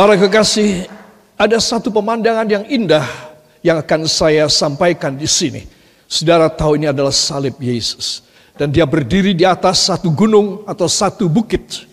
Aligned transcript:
Para 0.00 0.16
kekasih, 0.16 0.88
ada 1.36 1.60
satu 1.60 1.92
pemandangan 1.92 2.48
yang 2.48 2.64
indah 2.72 3.04
yang 3.60 3.84
akan 3.84 4.08
saya 4.08 4.48
sampaikan 4.48 5.12
di 5.12 5.28
sini. 5.28 5.68
Saudara 6.08 6.48
tahu 6.48 6.80
ini 6.80 6.88
adalah 6.88 7.12
salib 7.12 7.60
Yesus. 7.60 8.24
Dan 8.56 8.72
dia 8.72 8.88
berdiri 8.88 9.36
di 9.36 9.44
atas 9.44 9.92
satu 9.92 10.08
gunung 10.08 10.64
atau 10.64 10.88
satu 10.88 11.28
bukit. 11.28 11.84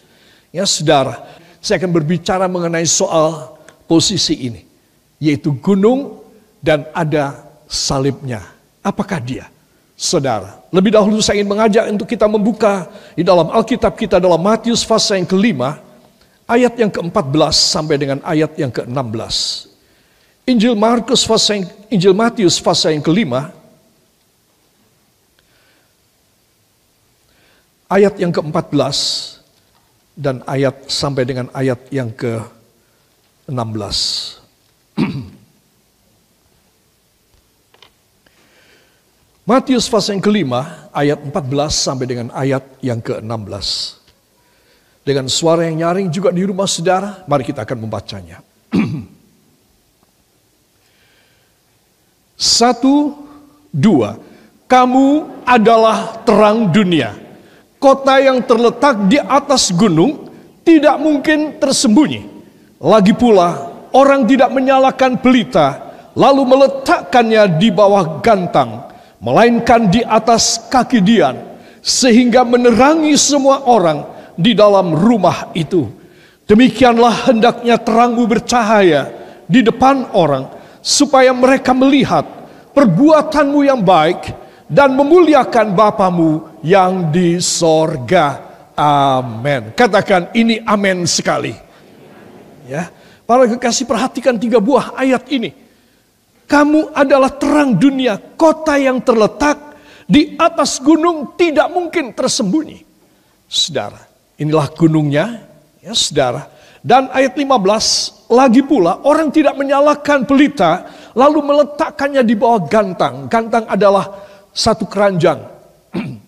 Ya 0.55 0.63
saudara, 0.63 1.19
saya 1.59 1.83
akan 1.83 1.91
berbicara 1.99 2.47
mengenai 2.47 2.87
soal 2.87 3.59
posisi 3.91 4.39
ini. 4.39 4.63
Yaitu 5.19 5.59
gunung 5.59 6.23
dan 6.63 6.87
ada 6.95 7.43
salibnya. 7.67 8.39
Apakah 8.87 9.19
dia? 9.19 9.51
Saudara, 9.99 10.63
lebih 10.71 10.95
dahulu 10.95 11.19
saya 11.19 11.43
ingin 11.43 11.51
mengajak 11.51 11.83
untuk 11.91 12.07
kita 12.07 12.23
membuka 12.23 12.87
di 13.19 13.27
dalam 13.27 13.51
Alkitab 13.51 13.99
kita 13.99 14.15
dalam 14.15 14.39
Matius 14.39 14.87
pasal 14.87 15.19
yang 15.19 15.27
kelima, 15.27 15.83
ayat 16.47 16.79
yang 16.79 16.87
ke-14 16.87 17.51
sampai 17.51 17.99
dengan 17.99 18.23
ayat 18.23 18.55
yang 18.55 18.71
ke-16. 18.71 19.67
Injil 20.47 20.79
Markus 20.79 21.27
pasal 21.27 21.59
yang, 21.59 21.67
Injil 21.91 22.15
Matius 22.15 22.63
pasal 22.63 22.95
yang 22.95 23.03
kelima, 23.03 23.51
ayat 27.91 28.15
yang 28.15 28.31
ke-14 28.31 28.95
dan 30.15 30.39
ayat 30.47 30.87
sampai 30.87 31.27
dengan 31.27 31.51
ayat 31.51 31.83
yang 31.91 32.07
ke-16. 32.15 33.99
Matius 39.51 39.91
pasal 39.91 40.15
yang 40.15 40.23
kelima, 40.23 40.87
ayat 40.95 41.19
14 41.19 41.35
sampai 41.75 42.07
dengan 42.07 42.31
ayat 42.31 42.63
yang 42.79 43.03
ke-16. 43.03 43.96
Dengan 45.07 45.31
suara 45.31 45.63
yang 45.63 45.87
nyaring 45.87 46.11
juga 46.11 46.35
di 46.35 46.43
rumah 46.43 46.67
saudara, 46.67 47.23
mari 47.31 47.47
kita 47.47 47.63
akan 47.63 47.79
membacanya. 47.79 48.43
Satu, 52.35 53.15
dua. 53.71 54.19
Kamu 54.67 55.07
adalah 55.47 56.27
terang 56.27 56.67
dunia. 56.75 57.15
Kota 57.79 58.19
yang 58.19 58.43
terletak 58.43 59.07
di 59.07 59.15
atas 59.15 59.71
gunung 59.71 60.27
tidak 60.67 60.99
mungkin 60.99 61.55
tersembunyi. 61.55 62.27
Lagi 62.83 63.15
pula, 63.15 63.71
orang 63.95 64.27
tidak 64.27 64.51
menyalakan 64.51 65.23
pelita, 65.23 65.87
lalu 66.19 66.43
meletakkannya 66.43 67.55
di 67.55 67.71
bawah 67.71 68.19
gantang 68.19 68.91
melainkan 69.23 69.89
di 69.89 70.03
atas 70.03 70.67
kaki 70.69 71.01
Dian, 71.01 71.39
sehingga 71.79 72.45
menerangi 72.45 73.15
semua 73.15 73.65
orang 73.65 74.16
di 74.37 74.53
dalam 74.53 74.93
rumah 74.93 75.51
itu. 75.57 75.89
Demikianlah 76.47 77.27
hendaknya 77.27 77.75
terangmu 77.75 78.23
bercahaya 78.23 79.11
di 79.49 79.65
depan 79.65 80.15
orang, 80.15 80.47
supaya 80.79 81.35
mereka 81.35 81.75
melihat 81.75 82.23
perbuatanmu 82.71 83.59
yang 83.67 83.83
baik 83.83 84.31
dan 84.69 84.95
memuliakan 84.95 85.75
Bapamu 85.75 86.61
yang 86.63 87.11
di 87.11 87.41
sorga. 87.43 88.47
Amin. 88.77 89.75
Katakan 89.75 90.31
ini 90.37 90.63
amin 90.63 91.03
sekali. 91.03 91.51
Ya, 92.69 92.87
para 93.27 93.43
kekasih 93.43 93.83
perhatikan 93.83 94.39
tiga 94.39 94.61
buah 94.61 94.95
ayat 94.95 95.27
ini 95.27 95.67
kamu 96.47 96.95
adalah 96.95 97.27
terang 97.35 97.75
dunia, 97.75 98.15
kota 98.39 98.79
yang 98.79 99.03
terletak 99.03 99.75
di 100.07 100.39
atas 100.39 100.79
gunung 100.79 101.35
tidak 101.35 101.67
mungkin 101.67 102.15
tersembunyi. 102.15 102.87
Saudara, 103.43 104.06
inilah 104.37 104.69
gunungnya, 104.73 105.43
ya 105.81 105.93
saudara. 105.97 106.49
Dan 106.81 107.09
ayat 107.11 107.35
15, 107.35 108.31
lagi 108.31 108.61
pula 108.63 109.03
orang 109.03 109.33
tidak 109.33 109.57
menyalakan 109.57 110.23
pelita, 110.23 110.87
lalu 111.17 111.43
meletakkannya 111.43 112.23
di 112.23 112.37
bawah 112.37 112.63
gantang. 112.69 113.27
Gantang 113.27 113.65
adalah 113.67 114.07
satu 114.53 114.87
keranjang. 114.87 115.41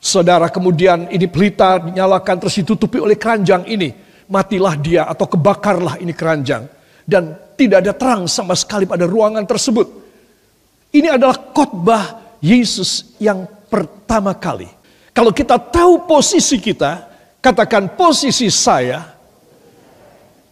saudara, 0.00 0.48
kemudian 0.48 1.12
ini 1.12 1.28
pelita 1.28 1.76
dinyalakan 1.78 2.36
terus 2.40 2.56
ditutupi 2.56 2.98
oleh 2.98 3.20
keranjang 3.20 3.68
ini. 3.68 3.92
Matilah 4.30 4.74
dia 4.78 5.04
atau 5.04 5.28
kebakarlah 5.28 6.00
ini 6.00 6.16
keranjang. 6.16 6.64
Dan 7.04 7.36
tidak 7.58 7.84
ada 7.84 7.92
terang 7.92 8.24
sama 8.30 8.56
sekali 8.56 8.88
pada 8.88 9.04
ruangan 9.04 9.44
tersebut. 9.44 9.86
Ini 10.90 11.18
adalah 11.18 11.36
khotbah 11.52 12.34
Yesus 12.40 13.14
yang 13.20 13.46
pertama 13.68 14.34
kali. 14.34 14.66
Kalau 15.10 15.34
kita 15.34 15.58
tahu 15.58 16.06
posisi 16.06 16.56
kita, 16.62 17.09
katakan 17.40 17.96
posisi 17.96 18.52
saya, 18.52 19.04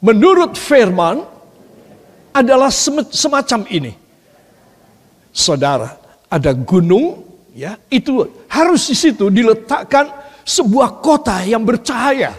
menurut 0.00 0.56
firman, 0.56 1.24
adalah 2.32 2.72
semacam 3.12 3.60
ini. 3.68 3.92
Saudara, 5.32 5.96
ada 6.28 6.52
gunung, 6.52 7.24
ya 7.54 7.76
itu 7.88 8.26
harus 8.48 8.88
di 8.90 8.96
situ 8.96 9.30
diletakkan 9.32 10.10
sebuah 10.44 11.00
kota 11.04 11.44
yang 11.44 11.62
bercahaya. 11.62 12.32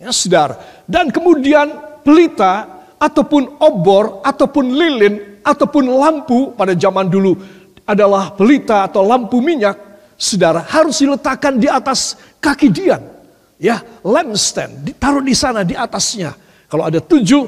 Ya, 0.00 0.08
saudara. 0.14 0.56
Dan 0.88 1.12
kemudian 1.12 2.00
pelita 2.00 2.80
ataupun 2.96 3.60
obor, 3.60 4.24
ataupun 4.24 4.72
lilin, 4.72 5.40
ataupun 5.44 5.84
lampu 5.88 6.52
pada 6.56 6.72
zaman 6.76 7.08
dulu 7.08 7.36
adalah 7.84 8.32
pelita 8.32 8.86
atau 8.86 9.04
lampu 9.04 9.40
minyak, 9.42 9.76
saudara 10.14 10.64
harus 10.64 11.00
diletakkan 11.00 11.56
di 11.56 11.68
atas 11.68 12.16
kaki 12.40 12.68
Dian. 12.70 13.19
Ya, 13.60 13.84
lampstand 14.00 14.88
ditaruh 14.88 15.20
di 15.20 15.36
sana 15.36 15.60
di 15.60 15.76
atasnya. 15.76 16.32
Kalau 16.64 16.88
ada 16.88 16.96
tujuh, 16.96 17.44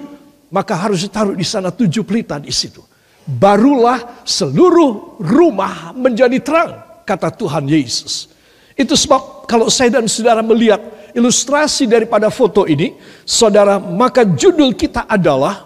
maka 0.52 0.76
harus 0.76 1.08
ditaruh 1.08 1.32
di 1.32 1.42
sana 1.42 1.72
tujuh 1.72 2.04
pelita 2.04 2.36
di 2.36 2.52
situ. 2.52 2.84
Barulah 3.24 4.20
seluruh 4.20 5.16
rumah 5.24 5.96
menjadi 5.96 6.36
terang, 6.44 7.00
kata 7.08 7.32
Tuhan 7.32 7.64
Yesus. 7.64 8.28
Itu 8.76 8.92
sebab 8.92 9.48
kalau 9.48 9.72
saya 9.72 9.96
dan 9.96 10.04
saudara 10.04 10.44
melihat 10.44 10.84
ilustrasi 11.16 11.88
daripada 11.88 12.28
foto 12.28 12.68
ini, 12.68 12.92
saudara, 13.24 13.80
maka 13.80 14.28
judul 14.28 14.76
kita 14.76 15.08
adalah 15.08 15.64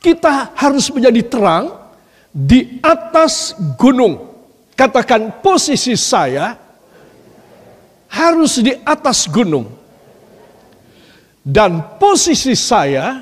kita 0.00 0.56
harus 0.56 0.88
menjadi 0.88 1.20
terang 1.20 1.64
di 2.32 2.80
atas 2.80 3.52
gunung. 3.76 4.32
Katakan 4.72 5.44
posisi 5.44 5.92
saya 6.00 6.63
harus 8.14 8.62
di 8.62 8.70
atas 8.86 9.26
gunung. 9.26 9.66
Dan 11.44 11.98
posisi 11.98 12.54
saya 12.54 13.20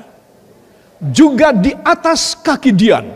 juga 1.01 1.51
di 1.51 1.73
atas 1.73 2.37
kaki 2.37 2.71
Dian. 2.71 3.09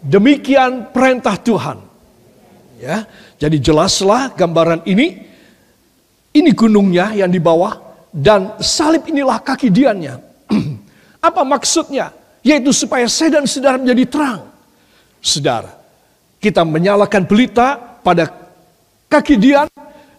Demikian 0.00 0.94
perintah 0.94 1.36
Tuhan. 1.36 1.82
Ya, 2.78 3.08
jadi 3.40 3.56
jelaslah 3.58 4.32
gambaran 4.36 4.86
ini 4.86 5.26
ini 6.36 6.50
gunungnya 6.52 7.16
yang 7.16 7.32
di 7.32 7.40
bawah 7.40 7.80
dan 8.12 8.60
salib 8.60 9.08
inilah 9.08 9.40
kaki 9.40 9.72
diannya. 9.72 10.20
Apa 11.28 11.42
maksudnya? 11.42 12.12
Yaitu 12.44 12.70
supaya 12.70 13.08
saya 13.08 13.40
dan 13.40 13.48
saudara 13.48 13.80
menjadi 13.80 14.04
terang. 14.06 14.40
Saudara, 15.18 15.72
kita 16.38 16.62
menyalakan 16.62 17.24
pelita 17.24 17.74
pada 18.04 18.28
kaki 19.08 19.34
dian 19.40 19.66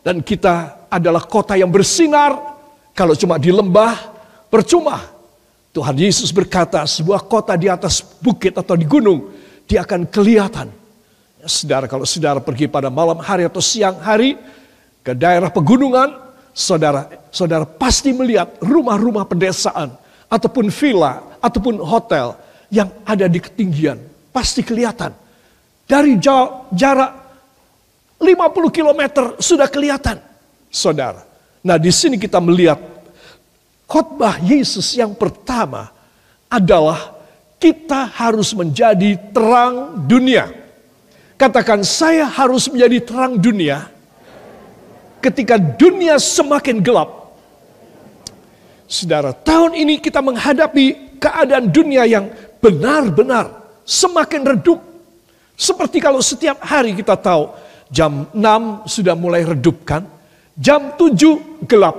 dan 0.07 0.23
kita 0.23 0.87
adalah 0.87 1.27
kota 1.27 1.59
yang 1.59 1.67
bersinar. 1.67 2.31
Kalau 2.95 3.11
cuma 3.11 3.35
di 3.35 3.51
lembah, 3.51 4.07
percuma. 4.47 5.03
Tuhan 5.75 5.99
Yesus 5.99 6.31
berkata, 6.31 6.79
sebuah 6.87 7.27
kota 7.27 7.59
di 7.59 7.67
atas 7.67 7.99
bukit 8.23 8.55
atau 8.55 8.79
di 8.79 8.87
gunung, 8.87 9.35
dia 9.67 9.83
akan 9.83 10.07
kelihatan. 10.07 10.71
Ya, 11.43 11.47
saudara, 11.51 11.91
kalau 11.91 12.07
saudara 12.07 12.39
pergi 12.39 12.71
pada 12.71 12.87
malam 12.87 13.19
hari 13.19 13.43
atau 13.51 13.59
siang 13.59 13.99
hari, 13.99 14.39
ke 15.03 15.11
daerah 15.11 15.51
pegunungan, 15.51 16.15
saudara, 16.55 17.11
saudara 17.27 17.67
pasti 17.67 18.15
melihat 18.15 18.55
rumah-rumah 18.63 19.27
pedesaan 19.27 19.91
ataupun 20.31 20.71
villa 20.71 21.19
ataupun 21.43 21.83
hotel 21.83 22.31
yang 22.71 22.87
ada 23.03 23.27
di 23.27 23.43
ketinggian. 23.43 23.99
Pasti 24.31 24.63
kelihatan. 24.63 25.11
Dari 25.83 26.15
jarak 26.71 27.26
50 28.17 28.73
km 28.73 29.01
sudah 29.37 29.69
kelihatan, 29.69 30.17
saudara. 30.73 31.21
Nah, 31.61 31.77
di 31.77 31.93
sini 31.93 32.17
kita 32.17 32.41
melihat 32.41 32.81
khotbah 33.85 34.41
Yesus 34.41 34.97
yang 34.97 35.13
pertama 35.13 35.93
adalah 36.49 37.17
kita 37.61 38.09
harus 38.09 38.53
menjadi 38.57 39.17
terang 39.33 40.05
dunia. 40.05 40.49
Katakan 41.37 41.85
saya 41.85 42.25
harus 42.25 42.65
menjadi 42.65 42.97
terang 43.05 43.37
dunia 43.37 43.85
ketika 45.21 45.57
dunia 45.61 46.17
semakin 46.17 46.81
gelap. 46.81 47.29
Saudara, 48.87 49.35
tahun 49.35 49.75
ini 49.77 49.99
kita 49.99 50.23
menghadapi 50.23 51.19
keadaan 51.19 51.69
dunia 51.69 52.07
yang 52.07 52.31
benar-benar 52.63 53.51
semakin 53.83 54.55
redup. 54.55 54.79
Seperti 55.57 55.99
kalau 55.99 56.23
setiap 56.23 56.61
hari 56.63 56.95
kita 56.95 57.17
tahu 57.19 57.51
jam 57.91 58.27
6 58.31 58.87
sudah 58.87 59.15
mulai 59.15 59.43
redup 59.47 59.83
kan, 59.87 60.03
jam 60.57 60.95
7 60.95 61.65
gelap. 61.67 61.95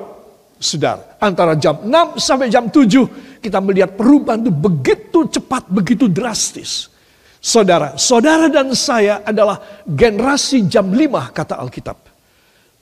Saudara, 0.58 1.14
antara 1.22 1.54
jam 1.54 1.86
6 1.86 2.18
sampai 2.18 2.50
jam 2.50 2.66
7 2.66 3.38
kita 3.38 3.62
melihat 3.62 3.94
perubahan 3.94 4.42
itu 4.42 4.50
begitu 4.50 5.18
cepat, 5.30 5.70
begitu 5.70 6.10
drastis. 6.10 6.90
Saudara, 7.38 7.94
saudara 7.94 8.50
dan 8.50 8.74
saya 8.74 9.22
adalah 9.22 9.62
generasi 9.86 10.66
jam 10.66 10.90
5 10.90 11.30
kata 11.30 11.54
Alkitab. 11.62 11.98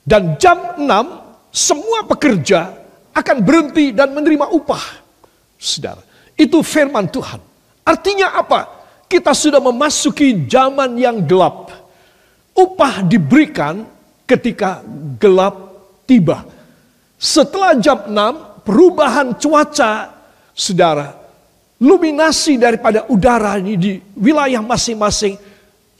Dan 0.01 0.33
jam 0.41 0.81
6 0.81 1.53
semua 1.53 2.09
pekerja 2.09 2.73
akan 3.13 3.37
berhenti 3.45 3.93
dan 3.93 4.13
menerima 4.17 4.49
upah. 4.49 5.05
Saudara, 5.57 6.01
itu 6.33 6.61
firman 6.65 7.05
Tuhan. 7.09 7.41
Artinya 7.85 8.33
apa? 8.33 8.65
Kita 9.05 9.31
sudah 9.31 9.61
memasuki 9.61 10.45
zaman 10.49 10.97
yang 10.97 11.23
gelap. 11.23 11.66
Upah 12.57 13.05
diberikan 13.05 13.85
ketika 14.25 14.81
gelap 15.21 15.55
tiba. 16.09 16.41
Setelah 17.21 17.77
jam 17.77 18.09
6, 18.09 18.65
perubahan 18.65 19.37
cuaca, 19.37 20.09
saudara, 20.57 21.13
luminasi 21.77 22.57
daripada 22.57 23.05
udara 23.13 23.61
ini 23.61 23.73
di 23.77 23.91
wilayah 24.17 24.65
masing-masing 24.65 25.37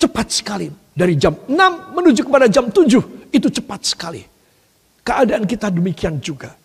cepat 0.01 0.27
sekali. 0.33 0.68
Dari 0.98 1.13
jam 1.13 1.38
6 1.45 1.94
menuju 1.94 2.25
kepada 2.25 2.50
jam 2.50 2.74
7 2.74 3.30
itu 3.30 3.48
cepat 3.53 3.81
sekali. 3.86 4.25
Keadaan 5.06 5.45
kita 5.45 5.69
demikian 5.69 6.18
juga. 6.18 6.57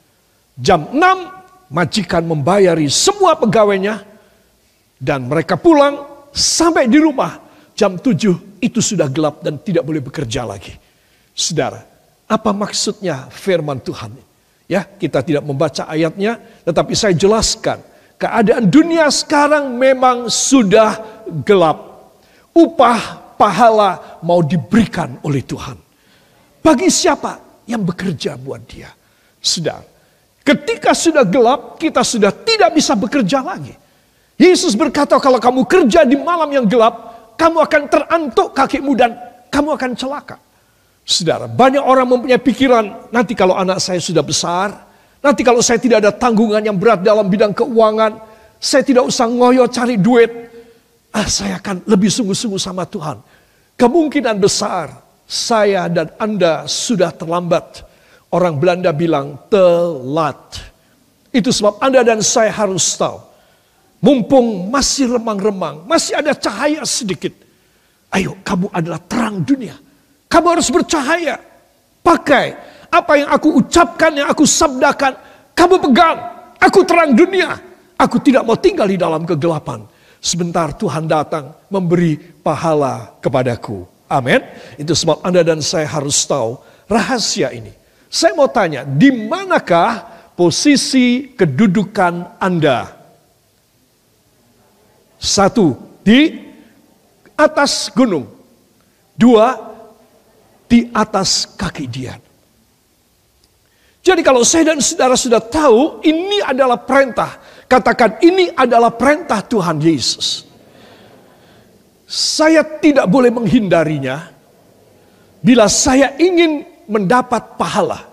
Jam 0.56 0.88
6 0.88 1.68
majikan 1.72 2.24
membayari 2.24 2.88
semua 2.88 3.36
pegawainya 3.36 4.04
dan 4.96 5.28
mereka 5.28 5.60
pulang 5.60 6.28
sampai 6.32 6.88
di 6.88 6.96
rumah 6.96 7.40
jam 7.76 7.96
7 7.96 8.51
itu 8.62 8.78
sudah 8.78 9.10
gelap 9.10 9.42
dan 9.42 9.58
tidak 9.58 9.82
boleh 9.82 9.98
bekerja 9.98 10.46
lagi. 10.46 10.78
Saudara, 11.34 11.82
apa 12.30 12.50
maksudnya 12.54 13.26
firman 13.34 13.82
Tuhan? 13.82 14.14
Ya, 14.70 14.86
kita 14.86 15.20
tidak 15.20 15.42
membaca 15.42 15.84
ayatnya, 15.90 16.38
tetapi 16.64 16.94
saya 16.94 17.12
jelaskan 17.12 17.82
Keadaan 18.22 18.70
dunia 18.70 19.10
sekarang 19.10 19.74
memang 19.74 20.30
sudah 20.30 20.94
gelap. 21.42 22.06
Upah 22.54 23.34
pahala 23.34 24.22
mau 24.22 24.38
diberikan 24.46 25.18
oleh 25.26 25.42
Tuhan. 25.42 25.74
Bagi 26.62 26.86
siapa 26.86 27.42
yang 27.66 27.82
bekerja 27.82 28.38
buat 28.38 28.62
dia? 28.62 28.94
Sedang. 29.42 29.82
Ketika 30.46 30.94
sudah 30.94 31.26
gelap, 31.26 31.82
kita 31.82 32.06
sudah 32.06 32.30
tidak 32.30 32.70
bisa 32.78 32.94
bekerja 32.94 33.42
lagi. 33.42 33.74
Yesus 34.38 34.78
berkata 34.78 35.18
kalau 35.18 35.42
kamu 35.42 35.66
kerja 35.66 36.06
di 36.06 36.14
malam 36.14 36.46
yang 36.54 36.66
gelap, 36.70 37.11
kamu 37.42 37.58
akan 37.58 37.82
terantuk 37.90 38.48
kakimu 38.54 38.94
dan 38.94 39.18
kamu 39.50 39.74
akan 39.74 39.90
celaka. 39.98 40.38
Saudara, 41.02 41.50
banyak 41.50 41.82
orang 41.82 42.06
mempunyai 42.06 42.38
pikiran, 42.38 43.10
nanti 43.10 43.34
kalau 43.34 43.58
anak 43.58 43.82
saya 43.82 43.98
sudah 43.98 44.22
besar, 44.22 44.92
Nanti 45.22 45.46
kalau 45.46 45.62
saya 45.62 45.78
tidak 45.78 46.02
ada 46.02 46.10
tanggungan 46.10 46.58
yang 46.58 46.74
berat 46.74 47.06
dalam 47.06 47.30
bidang 47.30 47.54
keuangan, 47.54 48.18
saya 48.58 48.82
tidak 48.82 49.06
usah 49.06 49.30
ngoyo 49.30 49.70
cari 49.70 49.94
duit. 49.94 50.50
Ah, 51.14 51.30
saya 51.30 51.62
akan 51.62 51.86
lebih 51.86 52.10
sungguh-sungguh 52.10 52.58
sama 52.58 52.82
Tuhan. 52.90 53.22
Kemungkinan 53.78 54.42
besar 54.42 54.90
saya 55.22 55.86
dan 55.86 56.10
Anda 56.18 56.66
sudah 56.66 57.14
terlambat. 57.14 57.86
Orang 58.34 58.58
Belanda 58.58 58.90
bilang 58.90 59.38
telat. 59.46 60.58
Itu 61.30 61.54
sebab 61.54 61.78
Anda 61.78 62.02
dan 62.02 62.18
saya 62.18 62.50
harus 62.50 62.82
tahu. 62.98 63.22
Mumpung 64.02 64.66
masih 64.66 65.14
remang-remang, 65.14 65.87
masih 65.87 66.19
ada 66.19 66.34
cahaya 66.34 66.82
sedikit. 66.82 67.31
Ayo, 68.10 68.34
kamu 68.43 68.66
adalah 68.75 68.99
terang 68.99 69.46
dunia. 69.46 69.78
Kamu 70.26 70.46
harus 70.58 70.69
bercahaya. 70.75 71.38
Pakai 72.02 72.58
apa 72.90 73.12
yang 73.14 73.31
aku 73.31 73.62
ucapkan, 73.62 74.10
yang 74.10 74.26
aku 74.26 74.43
sabdakan, 74.43 75.14
kamu 75.54 75.78
pegang. 75.78 76.19
Aku 76.58 76.82
terang 76.82 77.14
dunia. 77.14 77.54
Aku 77.94 78.19
tidak 78.19 78.43
mau 78.43 78.58
tinggal 78.58 78.90
di 78.90 78.99
dalam 78.99 79.22
kegelapan. 79.22 79.87
Sebentar 80.19 80.75
Tuhan 80.75 81.06
datang 81.06 81.55
memberi 81.70 82.19
pahala 82.19 83.14
kepadaku. 83.22 83.87
Amin. 84.10 84.43
Itu 84.82 84.98
sebab 84.98 85.22
Anda 85.22 85.46
dan 85.46 85.62
saya 85.62 85.87
harus 85.87 86.19
tahu 86.26 86.58
rahasia 86.90 87.55
ini. 87.55 87.70
Saya 88.10 88.34
mau 88.34 88.50
tanya, 88.50 88.82
di 88.82 89.14
manakah 89.14 90.05
posisi 90.34 91.32
kedudukan 91.38 92.43
Anda? 92.43 93.01
Satu, 95.22 95.78
di 96.02 96.34
atas 97.38 97.86
gunung. 97.94 98.26
Dua, 99.14 99.54
di 100.66 100.90
atas 100.90 101.46
kaki 101.54 101.86
dia. 101.86 102.19
Jadi 104.02 104.19
kalau 104.26 104.42
saya 104.42 104.74
dan 104.74 104.82
saudara 104.82 105.14
sudah 105.14 105.38
tahu 105.38 106.02
ini 106.02 106.42
adalah 106.42 106.74
perintah. 106.82 107.38
Katakan 107.70 108.19
ini 108.19 108.50
adalah 108.50 108.90
perintah 108.90 109.38
Tuhan 109.46 109.78
Yesus. 109.78 110.42
Saya 112.10 112.66
tidak 112.66 113.06
boleh 113.06 113.30
menghindarinya. 113.30 114.26
Bila 115.38 115.70
saya 115.70 116.19
ingin 116.19 116.66
mendapat 116.90 117.54
pahala. 117.54 118.10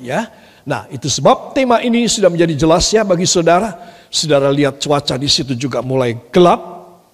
Ya. 0.00 0.32
Nah, 0.64 0.88
itu 0.88 1.12
sebab 1.12 1.52
tema 1.52 1.84
ini 1.84 2.08
sudah 2.08 2.32
menjadi 2.32 2.56
jelas 2.56 2.88
ya 2.88 3.04
bagi 3.04 3.28
saudara. 3.28 3.76
Saudara 4.14 4.46
lihat 4.54 4.78
cuaca 4.78 5.18
di 5.18 5.26
situ 5.26 5.58
juga 5.58 5.82
mulai 5.82 6.14
gelap, 6.30 6.62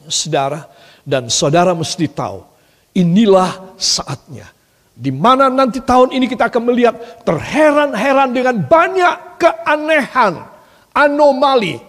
saudara, 0.04 0.68
dan 1.00 1.32
saudara 1.32 1.72
mesti 1.72 2.04
tahu 2.12 2.44
inilah 2.92 3.72
saatnya 3.80 4.52
di 5.00 5.08
mana 5.08 5.48
nanti 5.48 5.80
tahun 5.80 6.12
ini 6.12 6.28
kita 6.28 6.52
akan 6.52 6.62
melihat 6.68 7.24
terheran-heran 7.24 8.36
dengan 8.36 8.60
banyak 8.60 9.40
keanehan, 9.40 10.44
anomali, 10.92 11.80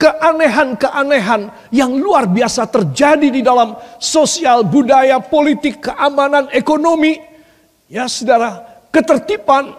keanehan-keanehan 0.00 1.52
yang 1.68 1.92
luar 1.92 2.24
biasa 2.24 2.64
terjadi 2.64 3.28
di 3.28 3.44
dalam 3.44 3.76
sosial, 4.00 4.64
budaya, 4.64 5.20
politik, 5.20 5.84
keamanan, 5.84 6.48
ekonomi. 6.56 7.20
Ya 7.84 8.08
saudara, 8.08 8.64
ketertiban, 8.88 9.76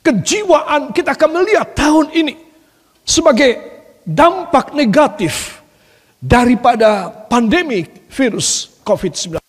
kejiwaan 0.00 0.88
kita 0.96 1.12
akan 1.12 1.30
melihat 1.36 1.68
tahun 1.76 2.16
ini 2.16 2.34
sebagai 3.04 3.73
dampak 4.04 4.76
negatif 4.76 5.64
daripada 6.20 7.08
pandemi 7.08 7.88
virus 8.08 8.80
COVID-19. 8.84 9.40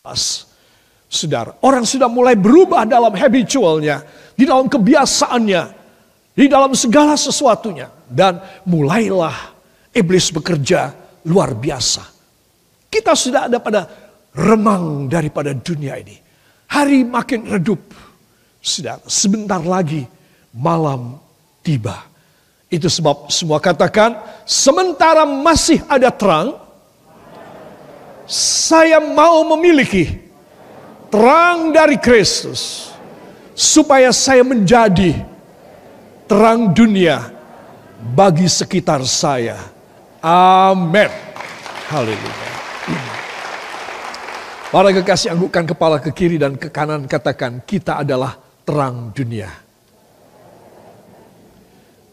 Saudara, 1.06 1.56
orang 1.64 1.88
sudah 1.88 2.10
mulai 2.12 2.36
berubah 2.36 2.84
dalam 2.84 3.14
habitualnya, 3.16 4.04
di 4.36 4.44
dalam 4.44 4.68
kebiasaannya, 4.68 5.64
di 6.36 6.46
dalam 6.52 6.76
segala 6.76 7.16
sesuatunya. 7.16 7.88
Dan 8.08 8.42
mulailah 8.68 9.56
iblis 9.96 10.32
bekerja 10.34 10.92
luar 11.30 11.56
biasa. 11.56 12.04
Kita 12.92 13.16
sudah 13.16 13.48
ada 13.48 13.60
pada 13.64 13.88
remang 14.36 15.08
daripada 15.08 15.56
dunia 15.56 15.96
ini. 16.00 16.16
Hari 16.72 17.08
makin 17.08 17.48
redup. 17.48 17.80
Sudah 18.60 18.98
sebentar 19.06 19.62
lagi 19.62 20.04
malam 20.52 21.22
tiba. 21.62 22.15
Itu 22.70 22.90
sebab 22.90 23.30
semua 23.30 23.62
katakan, 23.62 24.18
sementara 24.44 25.24
masih 25.24 25.86
ada 25.86 26.10
terang, 26.10 26.58
saya 28.26 28.98
mau 28.98 29.46
memiliki 29.54 30.18
terang 31.14 31.70
dari 31.70 32.02
Kristus 32.02 32.90
supaya 33.54 34.10
saya 34.10 34.42
menjadi 34.42 35.14
terang 36.26 36.74
dunia 36.74 37.30
bagi 38.18 38.50
sekitar 38.50 39.06
saya. 39.06 39.62
Amin. 40.26 41.10
Haleluya. 41.86 42.50
Para 44.74 44.90
kekasih 44.92 45.32
anggukkan 45.32 45.72
kepala 45.72 46.02
ke 46.02 46.12
kiri 46.12 46.36
dan 46.36 46.58
ke 46.58 46.68
kanan 46.68 47.06
katakan 47.06 47.64
kita 47.64 48.02
adalah 48.02 48.36
terang 48.66 49.14
dunia. 49.14 49.48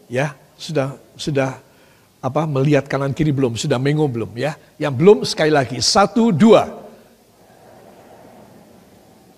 Ya, 0.07 0.37
sudah 0.63 0.95
sudah 1.19 1.59
apa 2.23 2.41
melihat 2.47 2.87
kanan 2.87 3.11
kiri 3.11 3.35
belum? 3.35 3.59
Sudah 3.59 3.75
mengo 3.75 4.07
belum 4.07 4.31
ya? 4.39 4.55
Yang 4.79 4.93
belum 4.95 5.17
sekali 5.27 5.51
lagi. 5.51 5.83
Satu, 5.83 6.31
dua. 6.31 6.63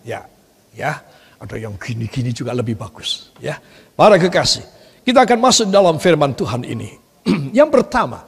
Ya, 0.06 0.30
ya. 0.78 1.02
Ada 1.42 1.58
yang 1.58 1.74
gini-gini 1.82 2.30
juga 2.30 2.54
lebih 2.54 2.78
bagus. 2.78 3.34
Ya, 3.42 3.58
para 3.98 4.22
kekasih, 4.22 4.64
kita 5.02 5.26
akan 5.26 5.40
masuk 5.42 5.68
dalam 5.74 5.98
firman 5.98 6.38
Tuhan 6.38 6.62
ini. 6.62 6.94
yang 7.60 7.74
pertama, 7.74 8.24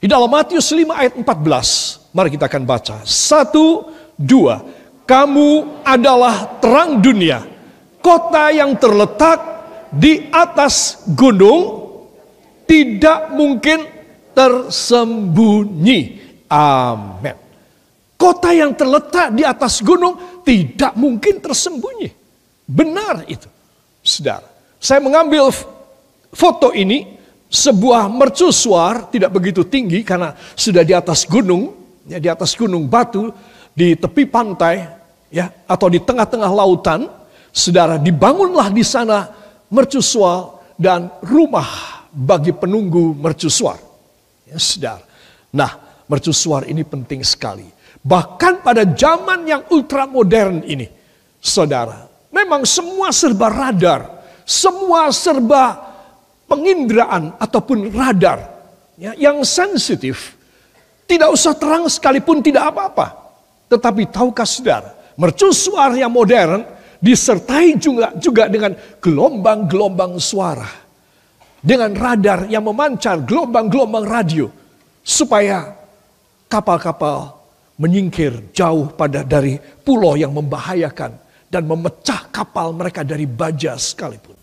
di 0.00 0.08
dalam 0.08 0.26
Matius 0.26 0.72
5 0.72 0.88
ayat 0.88 1.14
14, 1.14 2.16
mari 2.16 2.28
kita 2.32 2.48
akan 2.48 2.64
baca. 2.64 2.96
Satu, 3.04 3.92
dua. 4.16 4.64
Kamu 5.08 5.80
adalah 5.84 6.60
terang 6.60 7.00
dunia. 7.00 7.44
Kota 8.00 8.52
yang 8.52 8.76
terletak 8.76 9.40
di 9.88 10.28
atas 10.28 11.04
gunung 11.08 11.87
tidak 12.68 13.32
mungkin 13.32 13.88
tersembunyi. 14.36 16.00
Amin. 16.52 17.36
Kota 18.18 18.52
yang 18.52 18.76
terletak 18.76 19.32
di 19.32 19.42
atas 19.42 19.80
gunung 19.80 20.42
tidak 20.44 20.92
mungkin 20.94 21.40
tersembunyi. 21.40 22.12
Benar 22.68 23.24
itu. 23.24 23.48
Saudara, 24.04 24.44
saya 24.76 25.00
mengambil 25.00 25.48
foto 26.34 26.70
ini 26.76 27.18
sebuah 27.48 28.12
mercusuar 28.12 29.08
tidak 29.08 29.32
begitu 29.32 29.64
tinggi 29.64 30.04
karena 30.04 30.36
sudah 30.52 30.84
di 30.84 30.92
atas 30.92 31.24
gunung, 31.24 31.72
ya 32.04 32.20
di 32.20 32.28
atas 32.28 32.52
gunung 32.52 32.84
batu 32.84 33.32
di 33.72 33.96
tepi 33.96 34.28
pantai, 34.28 34.84
ya 35.32 35.48
atau 35.64 35.88
di 35.88 36.02
tengah-tengah 36.02 36.50
lautan, 36.52 37.08
saudara 37.54 37.96
dibangunlah 37.96 38.68
di 38.68 38.84
sana 38.84 39.30
mercusuar 39.72 40.58
dan 40.76 41.08
rumah 41.22 41.97
bagi 42.12 42.52
penunggu 42.56 43.12
mercusuar. 43.16 43.78
Ya, 44.48 44.56
saudara. 44.56 45.04
Nah, 45.52 46.04
mercusuar 46.08 46.64
ini 46.68 46.84
penting 46.84 47.20
sekali. 47.24 47.68
Bahkan 48.00 48.64
pada 48.64 48.86
zaman 48.88 49.44
yang 49.44 49.62
ultra 49.68 50.08
modern 50.08 50.64
ini, 50.64 50.88
saudara, 51.40 52.08
memang 52.32 52.64
semua 52.64 53.12
serba 53.12 53.52
radar, 53.52 54.24
semua 54.48 55.12
serba 55.12 55.76
penginderaan 56.48 57.36
ataupun 57.36 57.92
radar 57.92 58.38
ya, 58.96 59.12
yang 59.18 59.44
sensitif. 59.44 60.36
Tidak 61.08 61.28
usah 61.28 61.56
terang 61.56 61.88
sekalipun 61.88 62.44
tidak 62.44 62.72
apa-apa. 62.72 63.06
Tetapi 63.68 64.08
tahukah 64.08 64.48
saudara, 64.48 64.92
mercusuar 65.16 65.92
yang 65.96 66.12
modern 66.12 66.64
disertai 67.00 67.76
juga, 67.76 68.12
juga 68.16 68.48
dengan 68.48 68.72
gelombang-gelombang 69.00 70.16
suara. 70.16 70.87
Dengan 71.58 71.90
radar 71.94 72.46
yang 72.46 72.62
memancar 72.66 73.22
gelombang-gelombang 73.22 74.06
radio. 74.06 74.46
Supaya 75.02 75.74
kapal-kapal 76.46 77.34
menyingkir 77.78 78.54
jauh 78.54 78.90
pada 78.94 79.22
dari 79.26 79.58
pulau 79.82 80.14
yang 80.14 80.30
membahayakan. 80.34 81.14
Dan 81.48 81.64
memecah 81.64 82.28
kapal 82.28 82.76
mereka 82.76 83.00
dari 83.00 83.24
baja 83.24 83.72
sekalipun. 83.80 84.36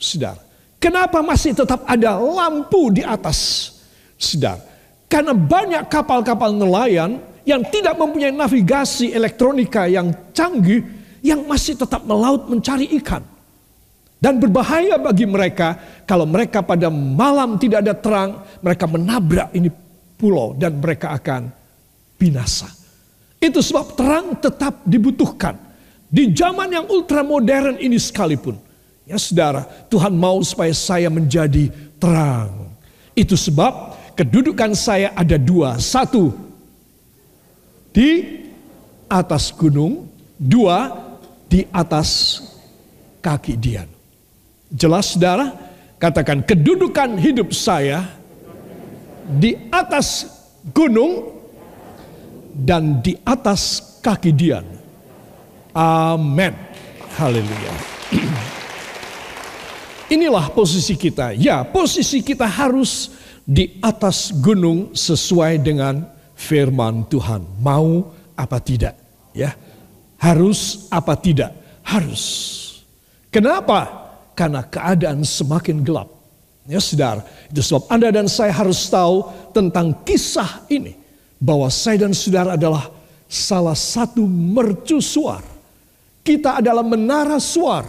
Saudara, 0.00 0.48
Kenapa 0.78 1.18
masih 1.26 1.58
tetap 1.58 1.82
ada 1.90 2.22
lampu 2.22 2.94
di 2.94 3.02
atas? 3.02 3.70
Sedar. 4.14 4.62
Karena 5.10 5.34
banyak 5.34 5.90
kapal-kapal 5.90 6.54
nelayan 6.54 7.18
yang 7.42 7.66
tidak 7.66 7.98
mempunyai 7.98 8.30
navigasi 8.30 9.10
elektronika 9.10 9.90
yang 9.90 10.14
canggih 10.30 10.86
yang 11.18 11.42
masih 11.50 11.74
tetap 11.74 12.06
melaut 12.06 12.46
mencari 12.46 12.86
ikan. 13.02 13.26
Dan 14.18 14.42
berbahaya 14.42 14.98
bagi 14.98 15.30
mereka 15.30 15.78
kalau 16.02 16.26
mereka 16.26 16.58
pada 16.58 16.90
malam 16.90 17.54
tidak 17.54 17.86
ada 17.86 17.94
terang, 17.94 18.30
mereka 18.58 18.90
menabrak 18.90 19.54
ini 19.54 19.70
pulau 20.18 20.58
dan 20.58 20.82
mereka 20.82 21.14
akan 21.14 21.54
binasa. 22.18 22.66
Itu 23.38 23.62
sebab 23.62 23.94
terang 23.94 24.34
tetap 24.42 24.82
dibutuhkan. 24.82 25.54
Di 26.10 26.34
zaman 26.34 26.74
yang 26.74 26.86
ultra 26.90 27.22
modern 27.22 27.78
ini 27.78 27.94
sekalipun. 27.94 28.58
Ya 29.06 29.16
saudara, 29.16 29.62
Tuhan 29.86 30.12
mau 30.18 30.42
supaya 30.42 30.74
saya 30.74 31.06
menjadi 31.06 31.70
terang. 32.02 32.74
Itu 33.14 33.38
sebab 33.38 33.94
kedudukan 34.18 34.74
saya 34.74 35.14
ada 35.14 35.38
dua. 35.38 35.78
Satu, 35.78 36.34
di 37.94 38.42
atas 39.06 39.54
gunung. 39.54 40.10
Dua, 40.38 40.94
di 41.50 41.66
atas 41.74 42.38
kaki 43.18 43.58
Dian. 43.58 43.97
Jelas 44.68 45.16
saudara? 45.16 45.56
Katakan 45.98 46.46
kedudukan 46.46 47.18
hidup 47.18 47.50
saya 47.50 48.06
di 49.26 49.58
atas 49.68 50.30
gunung 50.70 51.34
dan 52.54 53.02
di 53.02 53.18
atas 53.26 53.82
kaki 53.98 54.30
Dian. 54.30 54.64
Amin. 55.74 56.54
Haleluya. 57.18 57.74
Inilah 60.14 60.48
posisi 60.54 60.94
kita. 60.94 61.34
Ya, 61.34 61.66
posisi 61.66 62.24
kita 62.24 62.46
harus 62.46 63.12
di 63.44 63.76
atas 63.82 64.32
gunung 64.32 64.96
sesuai 64.96 65.60
dengan 65.60 66.08
firman 66.38 67.04
Tuhan. 67.10 67.42
Mau 67.60 68.14
apa 68.38 68.62
tidak? 68.62 68.94
Ya. 69.34 69.52
Harus 70.18 70.86
apa 70.90 71.14
tidak? 71.18 71.54
Harus. 71.82 72.22
Kenapa? 73.30 74.07
Karena 74.38 74.62
keadaan 74.62 75.26
semakin 75.26 75.82
gelap. 75.82 76.06
Ya 76.70 76.78
saudara, 76.78 77.26
itu 77.50 77.58
sebab 77.58 77.90
Anda 77.90 78.14
dan 78.14 78.30
saya 78.30 78.54
harus 78.54 78.86
tahu 78.86 79.26
tentang 79.50 80.06
kisah 80.06 80.62
ini. 80.70 80.94
Bahwa 81.42 81.66
saya 81.74 82.06
dan 82.06 82.14
saudara 82.14 82.54
adalah 82.54 82.86
salah 83.26 83.74
satu 83.74 84.22
mercusuar. 84.30 85.42
Kita 86.22 86.62
adalah 86.62 86.86
menara 86.86 87.42
suar. 87.42 87.82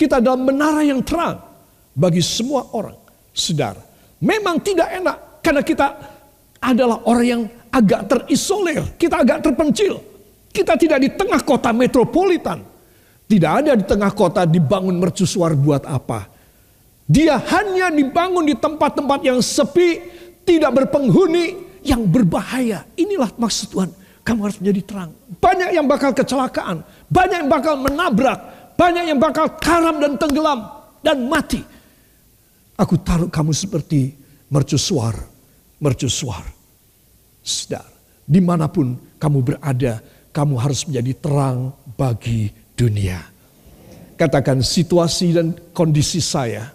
Kita 0.00 0.24
adalah 0.24 0.40
menara 0.40 0.80
yang 0.80 1.04
terang 1.04 1.44
bagi 1.92 2.24
semua 2.24 2.72
orang. 2.72 2.96
Saudara, 3.36 3.80
memang 4.24 4.64
tidak 4.64 4.88
enak 4.96 5.16
karena 5.44 5.60
kita 5.60 5.86
adalah 6.62 7.04
orang 7.04 7.26
yang 7.26 7.42
agak 7.68 8.08
terisolir, 8.08 8.96
kita 8.96 9.20
agak 9.20 9.44
terpencil. 9.44 9.98
Kita 10.52 10.76
tidak 10.76 10.98
di 11.00 11.08
tengah 11.12 11.40
kota 11.42 11.72
metropolitan. 11.72 12.71
Tidak 13.32 13.48
ada 13.48 13.72
di 13.72 13.80
tengah 13.88 14.12
kota 14.12 14.44
dibangun 14.44 15.00
mercusuar 15.00 15.56
buat 15.56 15.88
apa. 15.88 16.28
Dia 17.08 17.40
hanya 17.40 17.88
dibangun 17.88 18.44
di 18.44 18.52
tempat-tempat 18.52 19.24
yang 19.24 19.40
sepi, 19.40 20.04
tidak 20.44 20.84
berpenghuni, 20.84 21.80
yang 21.80 22.04
berbahaya. 22.04 22.84
Inilah 22.92 23.32
maksud 23.40 23.72
Tuhan. 23.72 23.88
Kamu 24.20 24.44
harus 24.44 24.60
menjadi 24.60 24.80
terang. 24.84 25.10
Banyak 25.40 25.72
yang 25.72 25.88
bakal 25.88 26.12
kecelakaan. 26.12 26.84
Banyak 27.08 27.48
yang 27.48 27.48
bakal 27.48 27.80
menabrak. 27.80 28.38
Banyak 28.76 29.04
yang 29.08 29.16
bakal 29.16 29.48
karam 29.56 29.96
dan 29.96 30.20
tenggelam. 30.20 30.68
Dan 31.00 31.24
mati. 31.24 31.64
Aku 32.76 33.00
taruh 33.00 33.32
kamu 33.32 33.56
seperti 33.56 34.12
mercusuar, 34.52 35.16
mercusuar. 35.80 36.44
Sedar, 37.40 37.88
di 38.28 38.44
mana 38.44 38.68
pun 38.68 38.92
kamu 39.16 39.38
berada, 39.40 40.04
kamu 40.36 40.54
harus 40.60 40.84
menjadi 40.84 41.12
terang 41.16 41.72
bagi 41.96 42.61
dunia. 42.76 43.20
Katakan 44.16 44.62
situasi 44.62 45.34
dan 45.34 45.56
kondisi 45.74 46.22
saya 46.22 46.70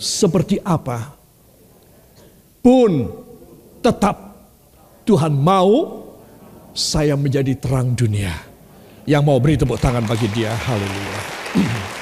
seperti 0.00 0.56
apa 0.64 1.12
pun 2.64 3.08
tetap 3.84 4.16
Tuhan 5.04 5.32
mau 5.34 6.00
saya 6.76 7.16
menjadi 7.18 7.56
terang 7.58 7.96
dunia. 7.96 8.32
Yang 9.08 9.22
mau 9.26 9.42
beri 9.42 9.58
tepuk 9.58 9.80
tangan 9.80 10.06
bagi 10.06 10.28
dia, 10.30 10.54
haleluya. 10.54 11.20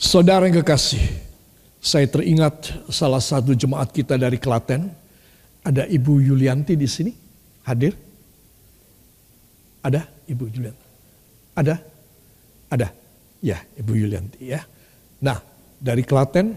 Saudara 0.00 0.48
yang 0.48 0.64
kekasih, 0.64 1.02
saya 1.76 2.08
teringat 2.08 2.72
salah 2.88 3.20
satu 3.20 3.52
jemaat 3.52 3.92
kita 3.92 4.16
dari 4.16 4.40
Klaten. 4.40 4.88
Ada 5.60 5.84
Ibu 5.84 6.24
Yulianti 6.24 6.72
di 6.72 6.88
sini, 6.88 7.12
hadir? 7.68 7.92
Ada 9.80 10.04
Ibu 10.28 10.44
Yulianti? 10.48 10.86
Ada? 11.56 11.74
Ada? 12.70 12.88
Ya, 13.40 13.58
Ibu 13.80 13.92
Yulianti 13.96 14.40
ya. 14.44 14.60
Nah, 15.24 15.40
dari 15.80 16.04
Klaten, 16.04 16.56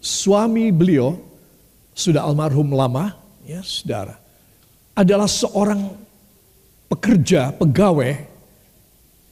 suami 0.00 0.68
beliau 0.72 1.16
sudah 1.92 2.24
almarhum 2.24 2.72
lama, 2.72 3.16
ya 3.44 3.64
saudara. 3.64 4.16
Adalah 4.92 5.28
seorang 5.28 5.88
pekerja, 6.92 7.52
pegawai 7.56 8.28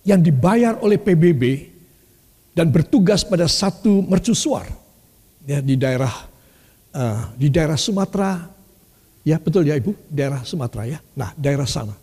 yang 0.04 0.20
dibayar 0.24 0.80
oleh 0.80 0.96
PBB 0.96 1.68
dan 2.56 2.72
bertugas 2.72 3.22
pada 3.22 3.44
satu 3.46 4.00
mercusuar 4.04 4.66
ya 5.44 5.60
di 5.60 5.76
daerah 5.76 6.12
uh, 6.92 7.32
di 7.36 7.48
daerah 7.48 7.78
Sumatera 7.78 8.48
ya 9.24 9.36
betul 9.38 9.68
ya 9.68 9.76
ibu 9.76 9.94
daerah 10.10 10.42
Sumatera 10.42 10.82
ya 10.88 10.98
nah 11.14 11.30
daerah 11.36 11.68
sana 11.68 11.94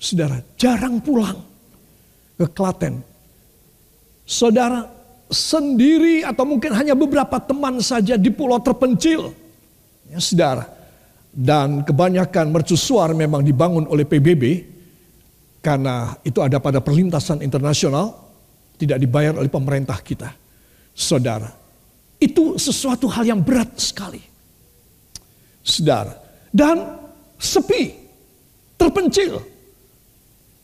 saudara 0.00 0.40
jarang 0.56 0.98
pulang 1.04 1.36
ke 2.40 2.46
Klaten 2.56 3.04
saudara 4.24 4.88
sendiri 5.28 6.24
atau 6.24 6.48
mungkin 6.48 6.72
hanya 6.72 6.96
beberapa 6.96 7.36
teman 7.38 7.78
saja 7.84 8.16
di 8.16 8.32
pulau 8.32 8.58
terpencil 8.58 9.30
ya 10.08 10.18
saudara 10.18 10.64
dan 11.30 11.86
kebanyakan 11.86 12.50
mercusuar 12.50 13.14
memang 13.14 13.44
dibangun 13.44 13.86
oleh 13.86 14.02
PBB 14.08 14.66
karena 15.60 16.16
itu 16.24 16.40
ada 16.40 16.56
pada 16.58 16.80
perlintasan 16.80 17.44
internasional 17.44 18.16
tidak 18.80 18.96
dibayar 18.96 19.36
oleh 19.36 19.52
pemerintah 19.52 20.00
kita. 20.00 20.32
Saudara, 20.96 21.52
itu 22.16 22.56
sesuatu 22.56 23.06
hal 23.12 23.28
yang 23.28 23.40
berat 23.44 23.76
sekali. 23.76 24.20
Saudara, 25.60 26.16
dan 26.48 26.96
sepi, 27.36 27.92
terpencil 28.80 29.36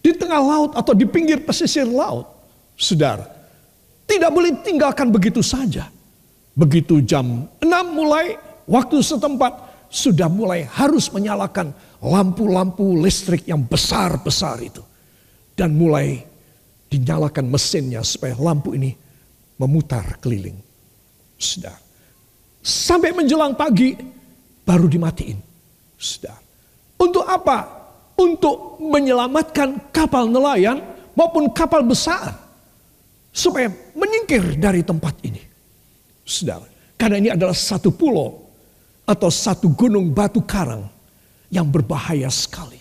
di 0.06 0.14
tengah 0.14 0.38
laut 0.38 0.70
atau 0.78 0.94
di 0.94 1.02
pinggir 1.02 1.42
pesisir 1.42 1.82
laut. 1.82 2.30
Saudara, 2.78 3.26
tidak 4.06 4.30
boleh 4.30 4.54
tinggalkan 4.62 5.10
begitu 5.10 5.42
saja. 5.42 5.90
Begitu 6.54 7.02
jam 7.02 7.50
6 7.58 7.66
mulai 7.90 8.38
waktu 8.70 9.02
setempat 9.02 9.66
sudah 9.90 10.30
mulai 10.30 10.62
harus 10.62 11.10
menyalakan 11.10 11.75
lampu-lampu 11.98 13.02
listrik 13.02 13.50
yang 13.50 13.66
besar-besar 13.66 14.62
itu. 14.62 14.80
Dan 15.58 15.75
mulai 15.75 16.22
dinyalakan 16.86 17.50
mesinnya 17.50 18.06
supaya 18.06 18.38
lampu 18.38 18.78
ini 18.78 18.94
memutar 19.58 20.22
keliling. 20.22 20.54
Saudara. 21.34 21.82
Sampai 22.62 23.10
menjelang 23.10 23.58
pagi 23.58 23.98
baru 24.62 24.86
dimatiin. 24.86 25.38
Saudara. 25.98 26.38
Untuk 26.96 27.26
apa? 27.26 27.75
Untuk 28.16 28.80
menyelamatkan 28.80 29.92
kapal 29.92 30.28
nelayan 30.28 30.80
maupun 31.12 31.52
kapal 31.52 31.85
besar. 31.85 32.32
Supaya 33.28 33.68
menyingkir 33.92 34.56
dari 34.56 34.80
tempat 34.80 35.20
ini. 35.25 35.42
Saudara. 36.25 36.64
Karena 36.96 37.16
ini 37.20 37.28
adalah 37.28 37.52
satu 37.52 37.92
pulau 37.92 38.40
atau 39.04 39.28
satu 39.28 39.68
gunung 39.76 40.08
batu 40.11 40.40
karang 40.40 40.88
yang 41.52 41.68
berbahaya 41.68 42.32
sekali. 42.32 42.80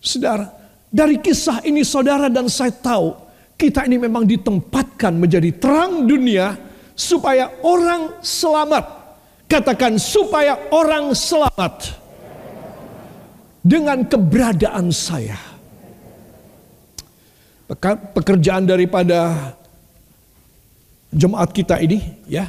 Saudara, 0.00 0.48
dari 0.88 1.20
kisah 1.20 1.60
ini 1.68 1.84
saudara 1.84 2.32
dan 2.32 2.48
saya 2.48 2.72
tahu 2.72 3.12
kita 3.60 3.84
ini 3.84 4.00
memang 4.00 4.24
ditempatkan 4.24 5.16
menjadi 5.16 5.52
terang 5.56 6.08
dunia 6.08 6.56
supaya 6.96 7.52
orang 7.60 8.20
selamat. 8.24 8.84
Katakan 9.46 10.00
supaya 10.00 10.58
orang 10.74 11.14
selamat 11.14 11.94
dengan 13.66 14.06
keberadaan 14.06 14.94
saya. 14.94 15.34
Pekerjaan 18.14 18.62
daripada 18.62 19.50
jemaat 21.10 21.50
kita 21.50 21.82
ini 21.82 21.98
ya. 22.30 22.46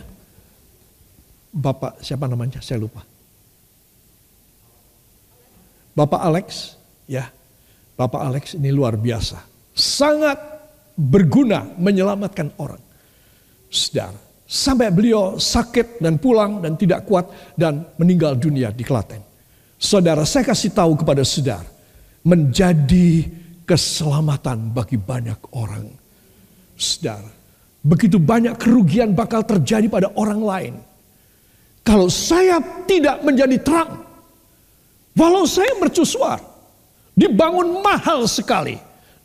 Bapak 1.49 2.05
siapa 2.05 2.29
namanya? 2.29 2.61
Saya 2.61 2.85
lupa. 2.85 3.01
Bapak 5.97 6.21
Alex, 6.21 6.77
ya. 7.09 7.33
Bapak 7.97 8.21
Alex 8.21 8.53
ini 8.53 8.69
luar 8.69 8.93
biasa. 8.93 9.41
Sangat 9.73 10.37
berguna 10.93 11.65
menyelamatkan 11.81 12.53
orang. 12.61 12.81
Saudara, 13.73 14.27
Sampai 14.47 14.87
beliau 14.95 15.35
sakit 15.35 15.99
dan 15.99 16.15
pulang 16.23 16.63
dan 16.63 16.79
tidak 16.79 17.03
kuat 17.03 17.27
dan 17.59 17.83
meninggal 17.99 18.39
dunia 18.39 18.71
di 18.71 18.79
Klaten. 18.79 19.26
Saudara, 19.77 20.25
saya 20.25 20.41
kasih 20.41 20.73
tahu 20.73 20.97
kepada 20.97 21.21
saudara, 21.21 21.69
menjadi 22.25 23.29
keselamatan 23.61 24.73
bagi 24.73 24.97
banyak 24.97 25.37
orang. 25.53 25.85
Saudara, 26.73 27.29
begitu 27.85 28.17
banyak 28.17 28.57
kerugian 28.57 29.13
bakal 29.13 29.45
terjadi 29.45 29.85
pada 29.85 30.09
orang 30.17 30.41
lain. 30.41 30.73
Kalau 31.85 32.09
saya 32.09 32.57
tidak 32.89 33.21
menjadi 33.21 33.57
terang, 33.61 34.01
walau 35.13 35.45
saya 35.45 35.71
mercusuar, 35.77 36.41
dibangun 37.13 37.79
mahal 37.79 38.25
sekali, 38.25 38.75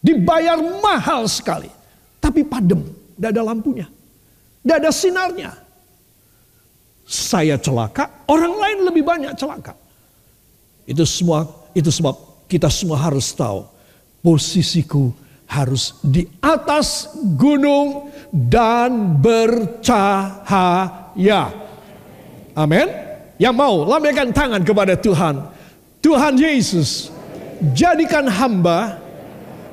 dibayar 0.04 0.60
mahal 0.78 1.26
sekali, 1.26 1.72
tapi 2.20 2.46
padam, 2.46 2.86
tidak 3.16 3.30
ada 3.34 3.42
lampunya. 3.42 3.88
Tidak 4.62 4.78
ada 4.78 4.90
sinarnya. 4.94 5.50
Saya 7.02 7.58
celaka, 7.58 8.22
orang 8.30 8.54
lain 8.54 8.78
lebih 8.86 9.02
banyak 9.02 9.34
celaka. 9.34 9.81
Itu 10.86 11.06
semua, 11.06 11.46
itu 11.72 11.88
sebab 11.88 12.46
kita 12.50 12.68
semua 12.68 12.98
harus 12.98 13.30
tahu 13.32 13.64
posisiku 14.22 15.10
harus 15.52 16.00
di 16.00 16.24
atas 16.40 17.12
gunung 17.36 18.08
dan 18.32 19.20
bercahaya. 19.20 20.32
Amin. 22.56 22.88
Yang 23.36 23.52
mau 23.52 23.84
lambaikan 23.84 24.32
tangan 24.32 24.64
kepada 24.64 24.96
Tuhan. 24.96 25.44
Tuhan 26.00 26.40
Yesus, 26.40 27.12
jadikan 27.76 28.24
hamba 28.32 28.96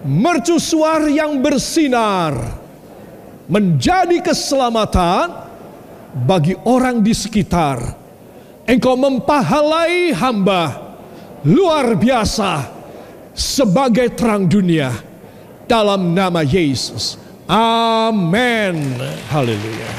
mercusuar 0.04 1.08
yang 1.08 1.39
bersinar 1.39 2.36
menjadi 3.48 4.19
keselamatan 4.19 5.32
bagi 6.28 6.60
orang 6.67 7.00
di 7.00 7.15
sekitar. 7.15 7.95
Engkau 8.69 8.93
mempahalai 9.00 10.13
hamba 10.13 10.88
luar 11.45 11.95
biasa 11.95 12.67
sebagai 13.32 14.12
terang 14.15 14.49
dunia 14.49 14.91
dalam 15.69 16.12
nama 16.12 16.43
Yesus. 16.43 17.15
Amin. 17.49 18.97
Haleluya. 19.32 19.91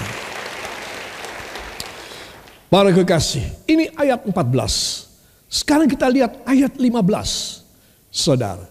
Para 2.71 2.95
kekasih, 2.95 3.43
ini 3.67 3.91
ayat 3.99 4.23
14. 4.23 5.11
Sekarang 5.51 5.91
kita 5.91 6.07
lihat 6.07 6.39
ayat 6.47 6.79
15. 6.79 7.67
Saudara, 8.11 8.67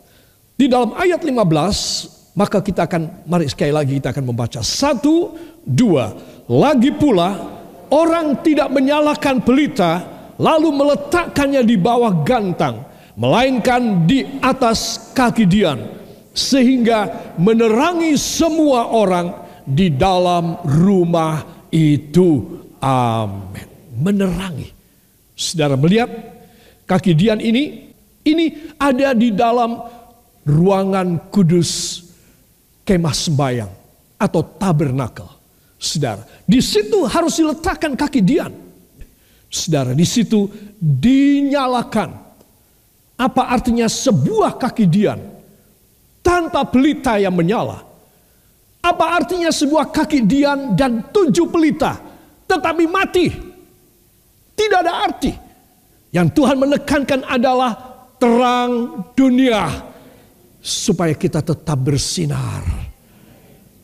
di 0.56 0.72
dalam 0.72 0.96
ayat 0.96 1.20
15 1.20 2.36
maka 2.40 2.64
kita 2.64 2.88
akan, 2.88 3.28
mari 3.28 3.52
sekali 3.52 3.76
lagi 3.76 4.00
kita 4.00 4.16
akan 4.16 4.32
membaca. 4.32 4.64
Satu, 4.64 5.36
dua. 5.68 6.16
Lagi 6.48 6.96
pula, 6.96 7.36
orang 7.92 8.40
tidak 8.40 8.72
menyalakan 8.72 9.44
pelita, 9.44 10.19
lalu 10.40 10.72
meletakkannya 10.72 11.62
di 11.68 11.76
bawah 11.76 12.24
gantang. 12.24 12.88
Melainkan 13.20 14.08
di 14.08 14.24
atas 14.40 15.12
kaki 15.12 15.44
Dian. 15.44 15.84
Sehingga 16.32 17.36
menerangi 17.36 18.16
semua 18.16 18.96
orang 18.96 19.36
di 19.68 19.92
dalam 19.92 20.56
rumah 20.64 21.68
itu. 21.68 22.64
Amin. 22.80 23.68
Menerangi. 24.00 24.72
Saudara 25.36 25.76
melihat 25.76 26.08
kaki 26.88 27.12
Dian 27.12 27.44
ini, 27.44 27.92
ini 28.24 28.72
ada 28.80 29.12
di 29.12 29.36
dalam 29.36 29.84
ruangan 30.48 31.28
kudus 31.28 32.00
kemah 32.88 33.12
sembayang 33.12 33.72
atau 34.16 34.42
tabernakel. 34.56 35.28
Saudara, 35.76 36.24
di 36.48 36.64
situ 36.64 37.04
harus 37.04 37.36
diletakkan 37.36 38.00
kaki 38.00 38.24
Dian. 38.24 38.69
Saudara, 39.50 39.98
di 39.98 40.06
situ 40.06 40.46
dinyalakan. 40.78 42.30
Apa 43.20 43.52
artinya 43.52 43.90
sebuah 43.90 44.56
kaki 44.56 44.88
Dian 44.88 45.20
tanpa 46.24 46.64
pelita 46.64 47.20
yang 47.20 47.36
menyala? 47.36 47.84
Apa 48.80 49.20
artinya 49.20 49.52
sebuah 49.52 49.92
kaki 49.92 50.24
Dian 50.24 50.78
dan 50.78 51.12
tujuh 51.12 51.52
pelita 51.52 52.00
tetapi 52.48 52.88
mati? 52.88 53.28
Tidak 54.56 54.80
ada 54.80 55.04
arti. 55.04 55.32
Yang 56.16 56.28
Tuhan 56.40 56.58
menekankan 56.58 57.22
adalah 57.28 57.72
terang 58.20 59.04
dunia 59.16 59.68
supaya 60.60 61.16
kita 61.16 61.40
tetap 61.40 61.80
bersinar. 61.80 62.64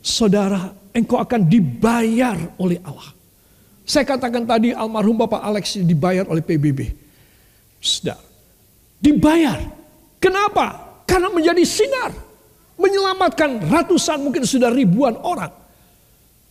Saudara, 0.04 0.70
engkau 0.92 1.18
akan 1.18 1.48
dibayar 1.48 2.36
oleh 2.60 2.80
Allah. 2.84 3.15
Saya 3.86 4.02
katakan 4.02 4.50
tadi 4.50 4.74
almarhum 4.74 5.14
Bapak 5.14 5.46
Alex 5.46 5.78
dibayar 5.78 6.26
oleh 6.26 6.42
PBB. 6.42 6.90
Saudara, 7.78 8.18
dibayar. 8.98 9.62
Kenapa? 10.18 10.98
Karena 11.06 11.30
menjadi 11.30 11.62
sinar. 11.62 12.10
Menyelamatkan 12.76 13.72
ratusan 13.72 14.26
mungkin 14.26 14.44
sudah 14.44 14.74
ribuan 14.74 15.16
orang. 15.22 15.54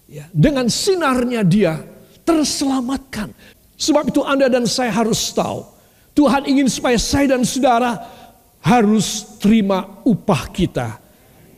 Ya, 0.06 0.30
dengan 0.30 0.70
sinarnya 0.70 1.42
dia 1.42 1.82
terselamatkan. 2.22 3.34
Sebab 3.74 4.14
itu 4.14 4.22
Anda 4.22 4.46
dan 4.46 4.64
saya 4.70 4.94
harus 4.94 5.34
tahu. 5.34 5.66
Tuhan 6.14 6.46
ingin 6.46 6.70
supaya 6.70 6.94
saya 6.94 7.34
dan 7.34 7.42
saudara 7.42 7.98
harus 8.62 9.36
terima 9.42 10.00
upah 10.06 10.46
kita 10.54 11.02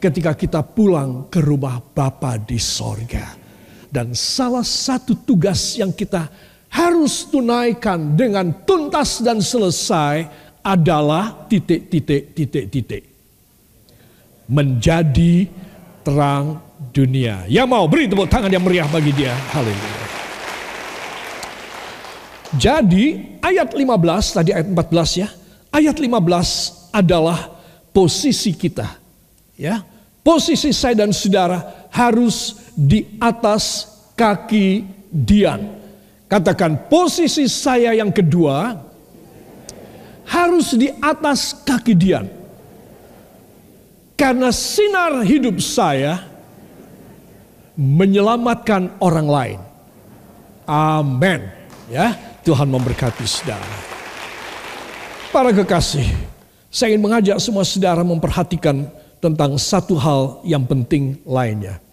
ketika 0.01 0.33
kita 0.33 0.61
pulang 0.65 1.29
ke 1.29 1.45
rumah 1.45 1.85
Bapa 1.85 2.41
di 2.41 2.57
sorga. 2.57 3.36
Dan 3.97 4.13
salah 4.13 4.61
satu 4.61 5.17
tugas 5.17 5.73
yang 5.81 5.89
kita 5.89 6.29
harus 6.69 7.25
tunaikan 7.33 8.13
dengan 8.13 8.53
tuntas 8.69 9.25
dan 9.25 9.41
selesai 9.41 10.29
adalah 10.61 11.49
titik, 11.49 11.89
titik, 11.89 12.37
titik, 12.37 12.69
titik. 12.69 13.03
Menjadi 14.53 15.49
terang 16.05 16.61
dunia. 16.93 17.49
Yang 17.49 17.67
mau 17.73 17.89
beri 17.89 18.05
tepuk 18.05 18.29
tangan 18.29 18.53
yang 18.53 18.61
meriah 18.61 18.85
bagi 18.85 19.17
dia. 19.17 19.33
Haleluya. 19.57 20.05
Jadi 22.53 23.05
ayat 23.41 23.73
15 23.73 24.37
tadi 24.37 24.53
ayat 24.53 24.69
14 24.77 25.25
ya. 25.25 25.29
Ayat 25.73 25.97
15 25.97 26.93
adalah 26.93 27.49
posisi 27.97 28.53
kita. 28.53 28.93
Ya, 29.57 29.81
posisi 30.21 30.69
saya 30.77 30.93
dan 30.93 31.17
saudara 31.17 31.86
harus 31.97 32.69
di 32.77 33.09
atas 33.17 33.89
kaki 34.13 34.85
Dian. 35.09 35.81
Katakan 36.29 36.93
posisi 36.93 37.49
saya 37.49 37.97
yang 37.97 38.13
kedua 38.13 38.77
harus 40.29 40.77
di 40.77 40.93
atas 41.01 41.57
kaki 41.65 41.97
Dian. 41.97 42.29
Karena 44.17 44.53
sinar 44.53 45.25
hidup 45.25 45.57
saya 45.61 46.21
menyelamatkan 47.77 48.97
orang 49.01 49.29
lain. 49.29 49.61
Amin. 50.69 51.41
Ya, 51.93 52.17
Tuhan 52.43 52.67
memberkati 52.67 53.25
saudara. 53.29 53.77
Para 55.31 55.53
kekasih, 55.53 56.09
saya 56.73 56.97
ingin 56.97 57.05
mengajak 57.05 57.37
semua 57.39 57.63
saudara 57.63 58.01
memperhatikan 58.03 58.89
tentang 59.21 59.61
satu 59.61 59.95
hal 60.01 60.41
yang 60.49 60.65
penting 60.65 61.21
lainnya. 61.29 61.86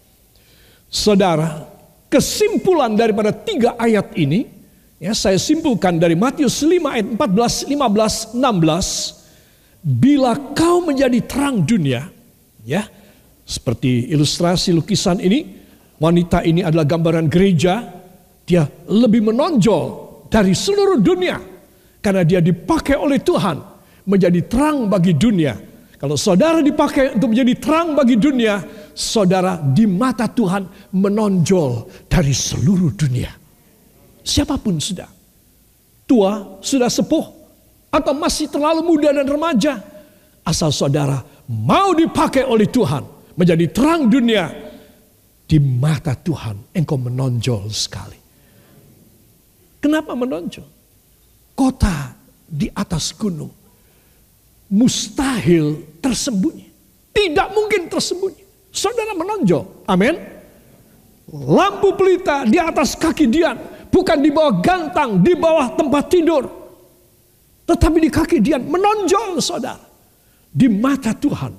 Saudara, 0.94 1.66
kesimpulan 2.06 2.94
daripada 2.94 3.34
tiga 3.34 3.74
ayat 3.74 4.14
ini, 4.14 4.46
ya 5.02 5.10
saya 5.10 5.34
simpulkan 5.42 5.98
dari 5.98 6.14
Matius 6.14 6.62
5 6.62 6.70
ayat 6.86 7.06
14, 7.18 7.66
15, 7.66 8.38
16, 8.38 9.82
bila 9.82 10.38
kau 10.54 10.86
menjadi 10.86 11.18
terang 11.26 11.66
dunia, 11.66 12.06
ya, 12.62 12.86
seperti 13.42 14.06
ilustrasi 14.14 14.70
lukisan 14.70 15.18
ini, 15.18 15.66
wanita 15.98 16.46
ini 16.46 16.62
adalah 16.62 16.86
gambaran 16.86 17.26
gereja, 17.26 17.90
dia 18.46 18.62
lebih 18.86 19.34
menonjol 19.34 19.84
dari 20.30 20.54
seluruh 20.54 21.02
dunia 21.02 21.42
karena 21.98 22.22
dia 22.22 22.38
dipakai 22.38 22.94
oleh 22.94 23.18
Tuhan 23.18 23.58
menjadi 24.06 24.46
terang 24.46 24.86
bagi 24.86 25.10
dunia. 25.10 25.58
Kalau 25.98 26.14
saudara 26.14 26.62
dipakai 26.62 27.18
untuk 27.18 27.34
menjadi 27.34 27.54
terang 27.58 27.98
bagi 27.98 28.14
dunia, 28.20 28.60
saudara 28.94 29.58
di 29.58 29.84
mata 29.84 30.30
Tuhan 30.30 30.94
menonjol 30.94 32.06
dari 32.06 32.30
seluruh 32.30 32.94
dunia. 32.94 33.30
Siapa 34.24 34.56
pun 34.56 34.80
sudah. 34.80 35.10
Tua, 36.08 36.62
sudah 36.62 36.88
sepuh, 36.88 37.26
atau 37.90 38.12
masih 38.14 38.48
terlalu 38.48 38.86
muda 38.86 39.10
dan 39.12 39.26
remaja. 39.26 39.82
Asal 40.44 40.70
saudara 40.70 41.20
mau 41.48 41.92
dipakai 41.92 42.44
oleh 42.44 42.68
Tuhan 42.68 43.04
menjadi 43.36 43.66
terang 43.72 44.08
dunia, 44.08 44.48
di 45.44 45.60
mata 45.60 46.16
Tuhan 46.16 46.72
engkau 46.72 46.96
menonjol 46.96 47.68
sekali. 47.68 48.18
Kenapa 49.80 50.16
menonjol? 50.16 50.64
Kota 51.52 52.16
di 52.48 52.68
atas 52.72 53.12
gunung 53.12 53.52
mustahil 54.72 56.00
tersembunyi. 56.00 56.66
Tidak 57.14 57.48
mungkin 57.52 57.86
tersembunyi. 57.92 58.43
Saudara 58.74 59.14
menonjol. 59.14 59.86
Amin. 59.86 60.18
Lampu 61.30 61.94
pelita 61.94 62.42
di 62.42 62.58
atas 62.58 62.98
kaki 62.98 63.30
Dian. 63.30 63.54
Bukan 63.86 64.18
di 64.18 64.34
bawah 64.34 64.58
gantang, 64.58 65.22
di 65.22 65.38
bawah 65.38 65.78
tempat 65.78 66.10
tidur. 66.10 66.42
Tetapi 67.64 67.98
di 68.02 68.10
kaki 68.10 68.42
Dian 68.42 68.66
menonjol 68.66 69.38
saudara. 69.38 69.78
Di 70.50 70.66
mata 70.66 71.14
Tuhan. 71.14 71.54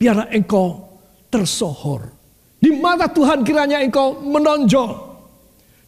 Biarlah 0.00 0.32
engkau 0.32 0.80
tersohor. 1.28 2.08
Di 2.56 2.72
mata 2.72 3.04
Tuhan 3.12 3.44
kiranya 3.44 3.84
engkau 3.84 4.16
menonjol. 4.24 4.96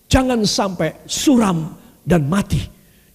Jangan 0.04 0.44
sampai 0.44 1.08
suram 1.08 1.72
dan 2.04 2.28
mati. 2.28 2.60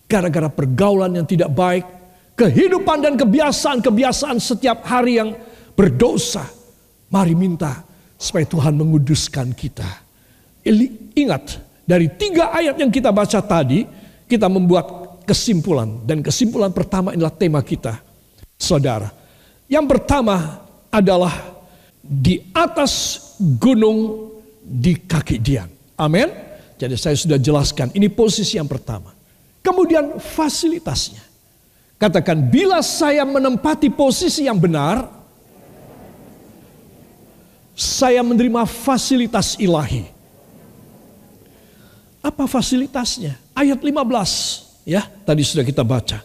Gara-gara 0.09 0.49
pergaulan 0.49 1.13
yang 1.13 1.29
tidak 1.29 1.53
baik 1.53 1.85
kehidupan 2.33 3.01
dan 3.01 3.13
kebiasaan-kebiasaan 3.13 4.41
setiap 4.41 4.81
hari 4.85 5.21
yang 5.21 5.37
berdosa. 5.77 6.62
Mari 7.13 7.37
minta 7.37 7.85
supaya 8.17 8.41
Tuhan 8.41 8.73
menguduskan 8.73 9.53
kita. 9.53 9.85
Ingat, 11.13 11.61
dari 11.85 12.09
tiga 12.09 12.49
ayat 12.49 12.73
yang 12.81 12.89
kita 12.89 13.13
baca 13.13 13.37
tadi, 13.37 13.85
kita 14.25 14.49
membuat 14.49 15.21
kesimpulan. 15.21 16.01
Dan 16.01 16.25
kesimpulan 16.25 16.73
pertama 16.73 17.13
adalah 17.13 17.29
tema 17.29 17.61
kita. 17.61 18.01
Saudara, 18.57 19.13
yang 19.69 19.85
pertama 19.85 20.65
adalah 20.89 21.53
di 22.01 22.49
atas 22.49 23.21
gunung 23.37 24.31
di 24.63 24.97
kaki 24.97 25.37
Dian. 25.37 25.69
Amin. 26.01 26.33
Jadi 26.81 26.97
saya 26.97 27.13
sudah 27.13 27.37
jelaskan, 27.37 27.93
ini 27.93 28.09
posisi 28.09 28.57
yang 28.57 28.65
pertama. 28.65 29.13
Kemudian 29.61 30.17
fasilitasnya. 30.17 31.21
Katakan, 32.01 32.49
bila 32.49 32.81
saya 32.83 33.23
menempati 33.23 33.87
posisi 33.93 34.49
yang 34.49 34.59
benar, 34.59 35.22
saya 37.73 38.21
menerima 38.21 38.65
fasilitas 38.69 39.57
ilahi. 39.57 40.05
Apa 42.23 42.47
fasilitasnya? 42.47 43.35
Ayat 43.51 43.81
15, 43.83 44.87
ya, 44.87 45.03
tadi 45.27 45.43
sudah 45.43 45.65
kita 45.67 45.83
baca. 45.83 46.23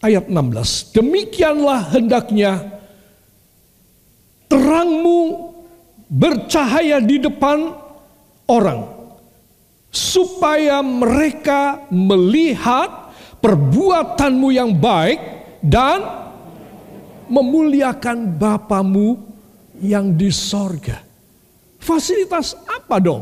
Ayat 0.00 0.28
16, 0.28 0.94
demikianlah 0.96 1.92
hendaknya 1.92 2.80
terangmu 4.48 5.52
bercahaya 6.08 7.00
di 7.00 7.20
depan 7.20 7.72
orang 8.48 8.88
supaya 9.88 10.82
mereka 10.84 11.88
melihat 11.88 13.14
perbuatanmu 13.40 14.48
yang 14.52 14.72
baik 14.72 15.20
dan 15.64 16.23
memuliakan 17.28 18.38
Bapamu 18.38 19.18
yang 19.82 20.14
di 20.14 20.30
sorga. 20.30 21.02
Fasilitas 21.80 22.56
apa 22.64 22.96
dong? 23.02 23.20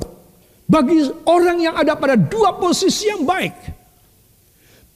Bagi 0.69 1.05
orang 1.27 1.59
yang 1.59 1.75
ada 1.75 1.99
pada 1.99 2.15
dua 2.15 2.55
posisi 2.57 3.11
yang 3.11 3.27
baik. 3.27 3.55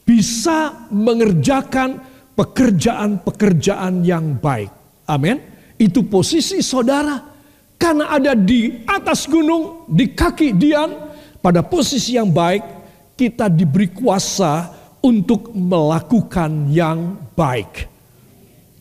Bisa 0.07 0.87
mengerjakan 0.95 1.99
pekerjaan-pekerjaan 2.39 4.07
yang 4.07 4.39
baik. 4.39 4.71
Amin. 5.11 5.43
Itu 5.75 6.07
posisi 6.07 6.63
saudara. 6.63 7.35
Karena 7.77 8.09
ada 8.09 8.33
di 8.33 8.87
atas 8.89 9.29
gunung, 9.29 9.85
di 9.91 10.15
kaki 10.15 10.57
Dian, 10.57 10.91
pada 11.43 11.61
posisi 11.61 12.17
yang 12.17 12.33
baik, 12.33 12.65
kita 13.19 13.53
diberi 13.53 13.93
kuasa 13.93 14.73
untuk 15.05 15.53
melakukan 15.53 16.73
yang 16.73 17.19
baik. 17.37 17.96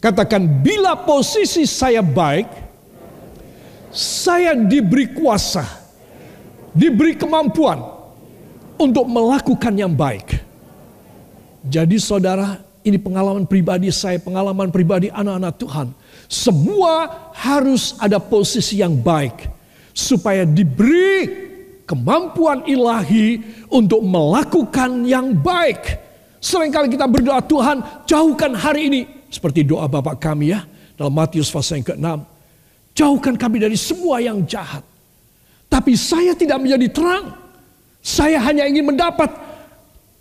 Katakan, 0.06 0.46
bila 0.62 0.94
posisi 0.94 1.65
saya 1.65 2.06
baik, 2.06 2.46
saya 3.89 4.54
diberi 4.54 5.10
kuasa, 5.10 5.65
diberi 6.78 7.18
kemampuan 7.18 7.82
untuk 8.78 9.10
melakukan 9.10 9.74
yang 9.74 9.89
baik. 9.98 10.46
Jadi 11.65 11.98
saudara, 11.98 12.62
ini 12.86 13.02
pengalaman 13.02 13.50
pribadi 13.50 13.89
saya, 13.89 14.22
pengalaman 14.22 14.70
pribadi 14.70 15.10
anak-anak 15.10 15.58
Tuhan. 15.58 15.88
Semua 16.30 17.10
harus 17.34 17.98
ada 17.98 18.22
posisi 18.22 18.86
yang 18.86 18.94
baik. 18.94 19.50
Supaya 19.89 20.46
diberi 20.46 21.34
kemampuan 21.89 22.62
ilahi 22.70 23.41
untuk 23.74 24.06
melakukan 24.06 25.02
yang 25.02 25.34
baik. 25.34 25.82
Seringkali 26.38 26.94
kita 26.94 27.10
berdoa 27.10 27.41
Tuhan 27.41 28.06
jauhkan 28.06 28.54
hari 28.54 28.94
ini. 28.94 29.14
Seperti 29.36 29.67
doa 29.67 29.84
Bapak 29.91 30.15
kami 30.24 30.56
ya. 30.56 30.63
Dalam 30.95 31.12
Matius 31.12 31.52
pasal 31.52 31.84
yang 31.84 31.91
ke-6. 31.91 32.08
Jauhkan 32.95 33.36
kami 33.36 33.60
dari 33.60 33.76
semua 33.76 34.24
yang 34.24 34.48
jahat. 34.48 34.80
Tapi 35.67 35.91
saya 36.00 36.32
tidak 36.32 36.63
menjadi 36.63 36.88
terang. 36.88 37.36
Saya 38.00 38.39
hanya 38.39 38.63
ingin 38.63 38.95
mendapat 38.95 39.28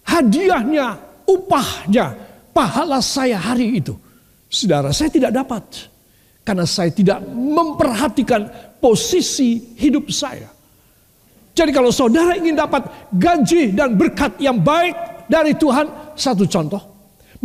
hadiahnya, 0.02 0.98
upahnya, 1.30 2.18
pahala 2.50 2.98
saya 2.98 3.38
hari 3.38 3.78
itu. 3.78 3.94
Saudara, 4.50 4.90
saya 4.90 5.14
tidak 5.14 5.30
dapat. 5.30 5.62
Karena 6.42 6.66
saya 6.66 6.90
tidak 6.90 7.22
memperhatikan 7.30 8.50
posisi 8.82 9.78
hidup 9.78 10.10
saya. 10.10 10.50
Jadi 11.54 11.70
kalau 11.70 11.94
saudara 11.94 12.34
ingin 12.34 12.58
dapat 12.58 12.82
gaji 13.14 13.78
dan 13.78 13.94
berkat 13.94 14.42
yang 14.42 14.58
baik 14.58 15.30
dari 15.30 15.54
Tuhan, 15.54 16.18
satu 16.18 16.50
contoh. 16.50 16.93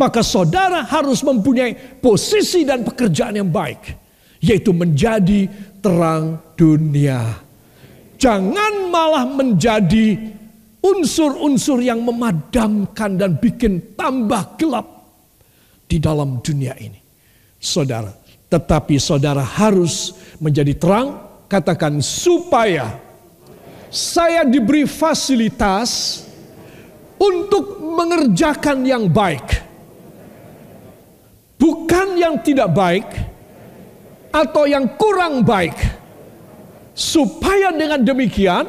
Maka 0.00 0.24
saudara 0.24 0.80
harus 0.88 1.20
mempunyai 1.20 2.00
posisi 2.00 2.64
dan 2.64 2.80
pekerjaan 2.80 3.36
yang 3.36 3.52
baik. 3.52 4.00
Yaitu 4.40 4.72
menjadi 4.72 5.44
terang 5.84 6.40
dunia. 6.56 7.36
Jangan 8.16 8.88
malah 8.88 9.28
menjadi 9.28 10.16
unsur-unsur 10.80 11.84
yang 11.84 12.00
memadamkan 12.00 13.20
dan 13.20 13.36
bikin 13.36 13.92
tambah 13.92 14.56
gelap 14.56 14.88
di 15.84 16.00
dalam 16.00 16.40
dunia 16.40 16.72
ini. 16.80 16.96
Saudara, 17.60 18.08
tetapi 18.48 18.96
saudara 18.96 19.44
harus 19.44 20.16
menjadi 20.40 20.72
terang, 20.80 21.08
katakan 21.44 22.00
supaya 22.00 22.96
saya 23.92 24.48
diberi 24.48 24.88
fasilitas 24.88 26.24
untuk 27.20 27.76
mengerjakan 27.84 28.80
yang 28.88 29.04
baik. 29.12 29.59
Bukan 31.60 32.16
yang 32.16 32.40
tidak 32.40 32.72
baik 32.72 33.04
atau 34.32 34.64
yang 34.64 34.96
kurang 34.96 35.44
baik. 35.44 35.76
Supaya 36.96 37.72
dengan 37.72 38.00
demikian 38.00 38.64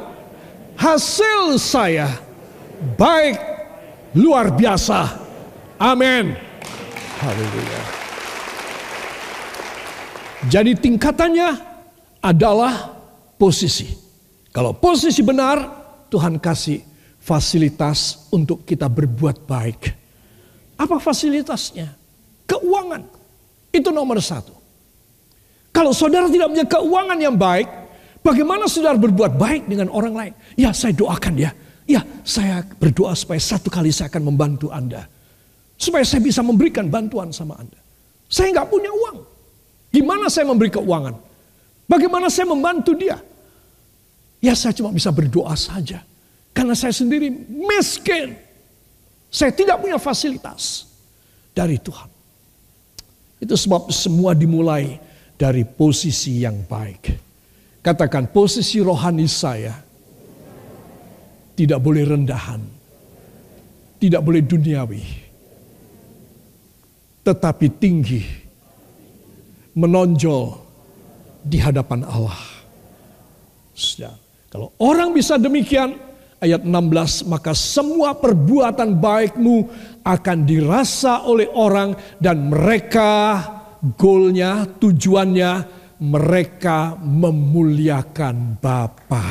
hasil 0.76 1.56
saya 1.56 2.12
baik 3.00 3.40
luar 4.16 4.52
biasa. 4.52 5.08
Amin. 5.80 6.36
Haleluya. 7.22 7.82
Jadi 10.50 10.74
tingkatannya 10.74 11.50
adalah 12.22 12.98
posisi. 13.38 13.88
Kalau 14.50 14.74
posisi 14.76 15.22
benar, 15.22 15.64
Tuhan 16.10 16.42
kasih 16.42 16.82
fasilitas 17.22 18.28
untuk 18.34 18.66
kita 18.66 18.90
berbuat 18.90 19.46
baik. 19.46 19.82
Apa 20.76 20.98
fasilitasnya? 20.98 22.01
Keuangan. 22.52 23.08
Itu 23.72 23.96
nomor 23.96 24.20
satu. 24.20 24.52
Kalau 25.72 25.96
saudara 25.96 26.28
tidak 26.28 26.52
punya 26.52 26.68
keuangan 26.68 27.16
yang 27.16 27.40
baik, 27.40 27.82
Bagaimana 28.22 28.70
saudara 28.70 29.02
berbuat 29.02 29.34
baik 29.34 29.66
dengan 29.66 29.90
orang 29.90 30.14
lain? 30.14 30.34
Ya 30.54 30.70
saya 30.78 30.94
doakan 30.94 31.34
ya. 31.42 31.52
Ya 31.90 32.06
saya 32.22 32.62
berdoa 32.62 33.18
supaya 33.18 33.42
satu 33.42 33.74
kali 33.74 33.90
saya 33.90 34.14
akan 34.14 34.30
membantu 34.30 34.70
Anda. 34.70 35.10
Supaya 35.74 36.06
saya 36.06 36.22
bisa 36.22 36.46
memberikan 36.46 36.86
bantuan 36.86 37.34
sama 37.34 37.58
Anda. 37.58 37.82
Saya 38.30 38.54
nggak 38.54 38.70
punya 38.70 38.94
uang. 38.94 39.18
Gimana 39.90 40.30
saya 40.30 40.46
memberi 40.46 40.70
keuangan? 40.70 41.18
Bagaimana 41.90 42.30
saya 42.30 42.46
membantu 42.46 42.94
dia? 42.94 43.18
Ya 44.38 44.54
saya 44.54 44.78
cuma 44.78 44.94
bisa 44.94 45.10
berdoa 45.10 45.58
saja. 45.58 46.06
Karena 46.54 46.78
saya 46.78 46.94
sendiri 46.94 47.34
miskin. 47.50 48.38
Saya 49.34 49.50
tidak 49.50 49.82
punya 49.82 49.98
fasilitas 49.98 50.86
dari 51.58 51.82
Tuhan. 51.82 52.11
Itu 53.42 53.58
sebab 53.58 53.90
semua 53.90 54.38
dimulai 54.38 55.02
dari 55.34 55.66
posisi 55.66 56.46
yang 56.46 56.62
baik. 56.70 57.18
Katakan 57.82 58.30
posisi 58.30 58.78
rohani 58.78 59.26
saya 59.26 59.74
tidak 61.58 61.82
boleh 61.82 62.06
rendahan. 62.06 62.62
Tidak 63.98 64.22
boleh 64.22 64.42
duniawi. 64.46 65.04
Tetapi 67.26 67.68
tinggi. 67.82 68.22
Menonjol 69.74 70.58
di 71.42 71.58
hadapan 71.58 72.06
Allah. 72.06 72.38
Sudah. 73.74 74.14
Kalau 74.52 74.76
orang 74.78 75.16
bisa 75.16 75.40
demikian, 75.40 75.96
ayat 76.42 76.66
16, 76.66 77.30
maka 77.30 77.54
semua 77.54 78.18
perbuatan 78.18 78.98
baikmu 78.98 79.70
akan 80.02 80.38
dirasa 80.42 81.30
oleh 81.30 81.46
orang 81.54 81.94
dan 82.18 82.50
mereka 82.50 83.38
goalnya, 83.94 84.66
tujuannya 84.66 85.52
mereka 86.02 86.98
memuliakan 86.98 88.58
Bapa. 88.58 89.26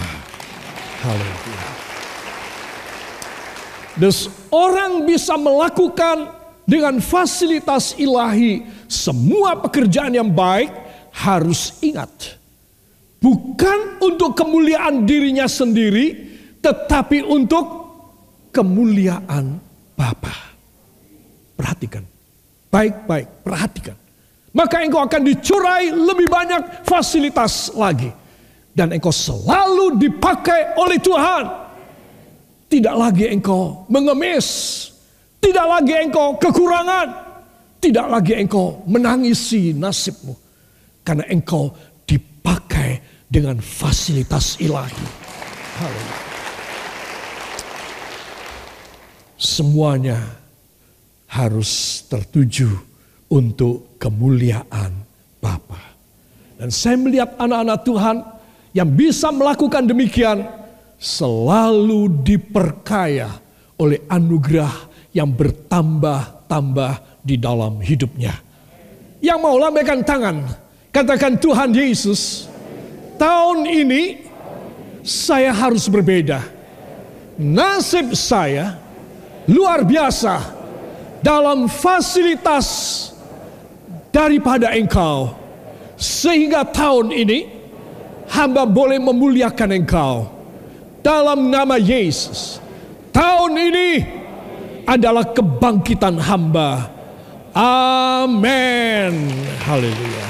Haleluya. 1.02 1.66
Dus 3.98 4.30
orang 4.54 5.02
bisa 5.02 5.34
melakukan 5.34 6.30
dengan 6.62 7.02
fasilitas 7.02 7.98
ilahi 7.98 8.62
semua 8.86 9.58
pekerjaan 9.58 10.14
yang 10.14 10.30
baik 10.30 10.70
harus 11.10 11.74
ingat. 11.82 12.38
Bukan 13.18 13.98
untuk 14.00 14.38
kemuliaan 14.38 15.04
dirinya 15.04 15.50
sendiri, 15.50 16.29
tetapi 16.60 17.24
untuk 17.24 17.66
kemuliaan 18.54 19.56
Bapa. 19.96 20.52
Perhatikan. 21.56 22.04
Baik-baik, 22.70 23.26
perhatikan 23.42 24.00
maka 24.50 24.82
engkau 24.82 25.06
akan 25.06 25.22
dicurai 25.22 25.94
lebih 25.94 26.26
banyak 26.26 26.82
fasilitas 26.82 27.70
lagi. 27.78 28.10
Dan 28.74 28.94
engkau 28.94 29.14
selalu 29.14 29.98
dipakai 29.98 30.74
oleh 30.78 30.98
Tuhan. 30.98 31.44
Tidak 32.70 32.94
lagi 32.94 33.30
engkau 33.30 33.86
mengemis. 33.90 34.46
Tidak 35.42 35.66
lagi 35.66 35.94
engkau 36.06 36.38
kekurangan. 36.38 37.08
Tidak 37.82 38.06
lagi 38.06 38.38
engkau 38.38 38.82
menangisi 38.86 39.74
nasibmu. 39.74 40.34
Karena 41.02 41.26
engkau 41.30 41.74
dipakai 42.06 43.26
dengan 43.26 43.58
fasilitas 43.58 44.58
ilahi. 44.62 45.06
Haleluya. 45.78 46.29
Semuanya 49.40 50.20
harus 51.32 52.04
tertuju 52.04 52.68
untuk 53.32 53.96
kemuliaan 53.96 54.92
Bapa. 55.40 55.80
Dan 56.60 56.68
saya 56.68 57.00
melihat 57.00 57.40
anak-anak 57.40 57.80
Tuhan 57.80 58.16
yang 58.76 58.90
bisa 58.92 59.32
melakukan 59.32 59.88
demikian 59.88 60.44
selalu 61.00 62.20
diperkaya 62.20 63.40
oleh 63.80 64.04
anugerah 64.12 64.92
yang 65.16 65.32
bertambah-tambah 65.32 67.24
di 67.24 67.40
dalam 67.40 67.80
hidupnya. 67.80 68.36
Yang 69.24 69.38
mau 69.40 69.56
lambaikan 69.56 70.04
tangan, 70.04 70.44
katakan 70.92 71.40
Tuhan 71.40 71.72
Yesus, 71.72 72.44
tahun 73.16 73.64
ini 73.64 74.28
saya 75.00 75.56
harus 75.56 75.88
berbeda. 75.88 76.44
Nasib 77.40 78.12
saya 78.12 78.76
luar 79.48 79.84
biasa 79.86 80.34
dalam 81.24 81.68
fasilitas 81.68 82.68
daripada 84.10 84.74
engkau. 84.74 85.36
Sehingga 86.00 86.64
tahun 86.64 87.12
ini 87.12 87.38
hamba 88.32 88.64
boleh 88.64 88.96
memuliakan 88.96 89.70
engkau. 89.76 90.16
Dalam 91.00 91.48
nama 91.48 91.80
Yesus. 91.80 92.60
Tahun 93.10 93.52
ini 93.56 93.90
adalah 94.84 95.28
kebangkitan 95.32 96.20
hamba. 96.20 96.88
Amin. 97.56 99.32
Haleluya. 99.64 100.28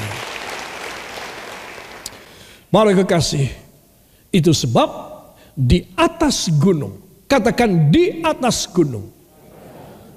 Mari 2.70 2.94
kekasih. 3.03 3.51
Itu 4.31 4.55
sebab 4.55 5.11
di 5.59 5.83
atas 5.99 6.46
gunung. 6.55 6.99
Katakan 7.30 7.94
di 7.94 8.18
atas 8.26 8.66
gunung. 8.66 9.06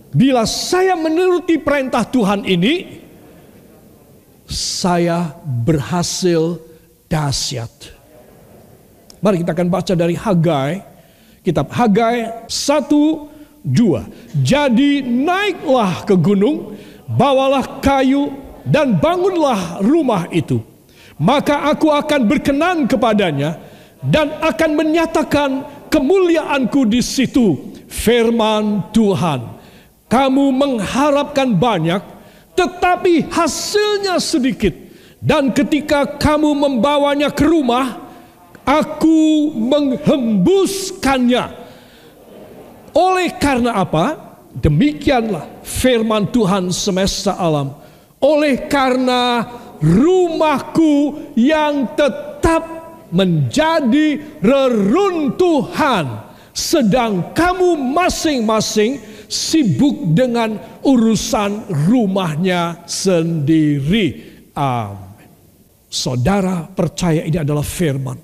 Bila 0.09 0.49
saya 0.49 0.97
menuruti 0.97 1.61
perintah 1.61 2.01
Tuhan 2.01 2.41
ini, 2.41 3.05
saya 4.49 5.37
berhasil 5.45 6.57
dahsyat. 7.05 7.69
Mari 9.21 9.45
kita 9.45 9.53
akan 9.53 9.69
baca 9.69 9.93
dari 9.93 10.17
Hagai, 10.17 10.81
kitab 11.45 11.69
Hagai 11.69 12.49
1 12.49 13.33
2. 13.63 14.43
Jadi 14.43 14.99
naiklah 14.99 16.03
ke 16.03 16.19
gunung, 16.19 16.75
bawalah 17.07 17.79
kayu 17.79 18.35
dan 18.67 18.99
bangunlah 18.99 19.79
rumah 19.79 20.27
itu. 20.35 20.59
Maka 21.15 21.71
aku 21.71 21.87
akan 21.87 22.27
berkenan 22.27 22.83
kepadanya 22.83 23.55
dan 24.03 24.35
akan 24.43 24.71
menyatakan 24.75 25.49
kemuliaanku 25.93 26.89
di 26.89 27.05
situ. 27.05 27.69
Firman 27.85 28.89
Tuhan, 28.89 29.45
kamu 30.09 30.49
mengharapkan 30.49 31.53
banyak, 31.53 32.01
tetapi 32.57 33.29
hasilnya 33.29 34.17
sedikit. 34.17 34.73
Dan 35.21 35.53
ketika 35.53 36.17
kamu 36.17 36.57
membawanya 36.57 37.29
ke 37.29 37.45
rumah, 37.45 38.01
aku 38.65 39.53
menghembuskannya. 39.53 41.53
Oleh 42.97 43.29
karena 43.37 43.77
apa? 43.77 44.33
Demikianlah 44.57 45.61
firman 45.61 46.25
Tuhan 46.33 46.73
semesta 46.73 47.37
alam. 47.37 47.77
Oleh 48.17 48.65
karena 48.65 49.45
rumahku 49.79 51.21
yang 51.37 51.93
tetap 51.93 52.72
menjadi 53.13 54.41
reruntuhan. 54.41 56.33
Sedang 56.53 57.33
kamu 57.33 57.77
masing-masing 57.93 59.01
sibuk 59.25 60.13
dengan 60.13 60.57
urusan 60.85 61.65
rumahnya 61.89 62.85
sendiri. 62.85 64.37
Amin. 64.53 65.29
Saudara 65.89 66.65
percaya 66.69 67.25
ini 67.25 67.41
adalah 67.41 67.65
firman. 67.65 68.17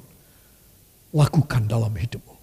Lakukan 1.10 1.66
dalam 1.66 1.90
hidupmu. 1.90 2.36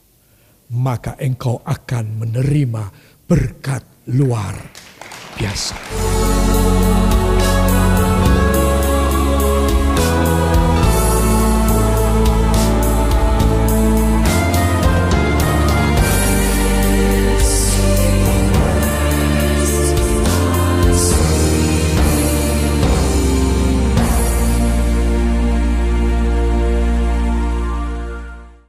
Maka 0.74 1.14
engkau 1.22 1.62
akan 1.62 2.26
menerima 2.26 2.82
berkat 3.30 4.10
luar 4.10 4.58
biasa. 5.38 5.78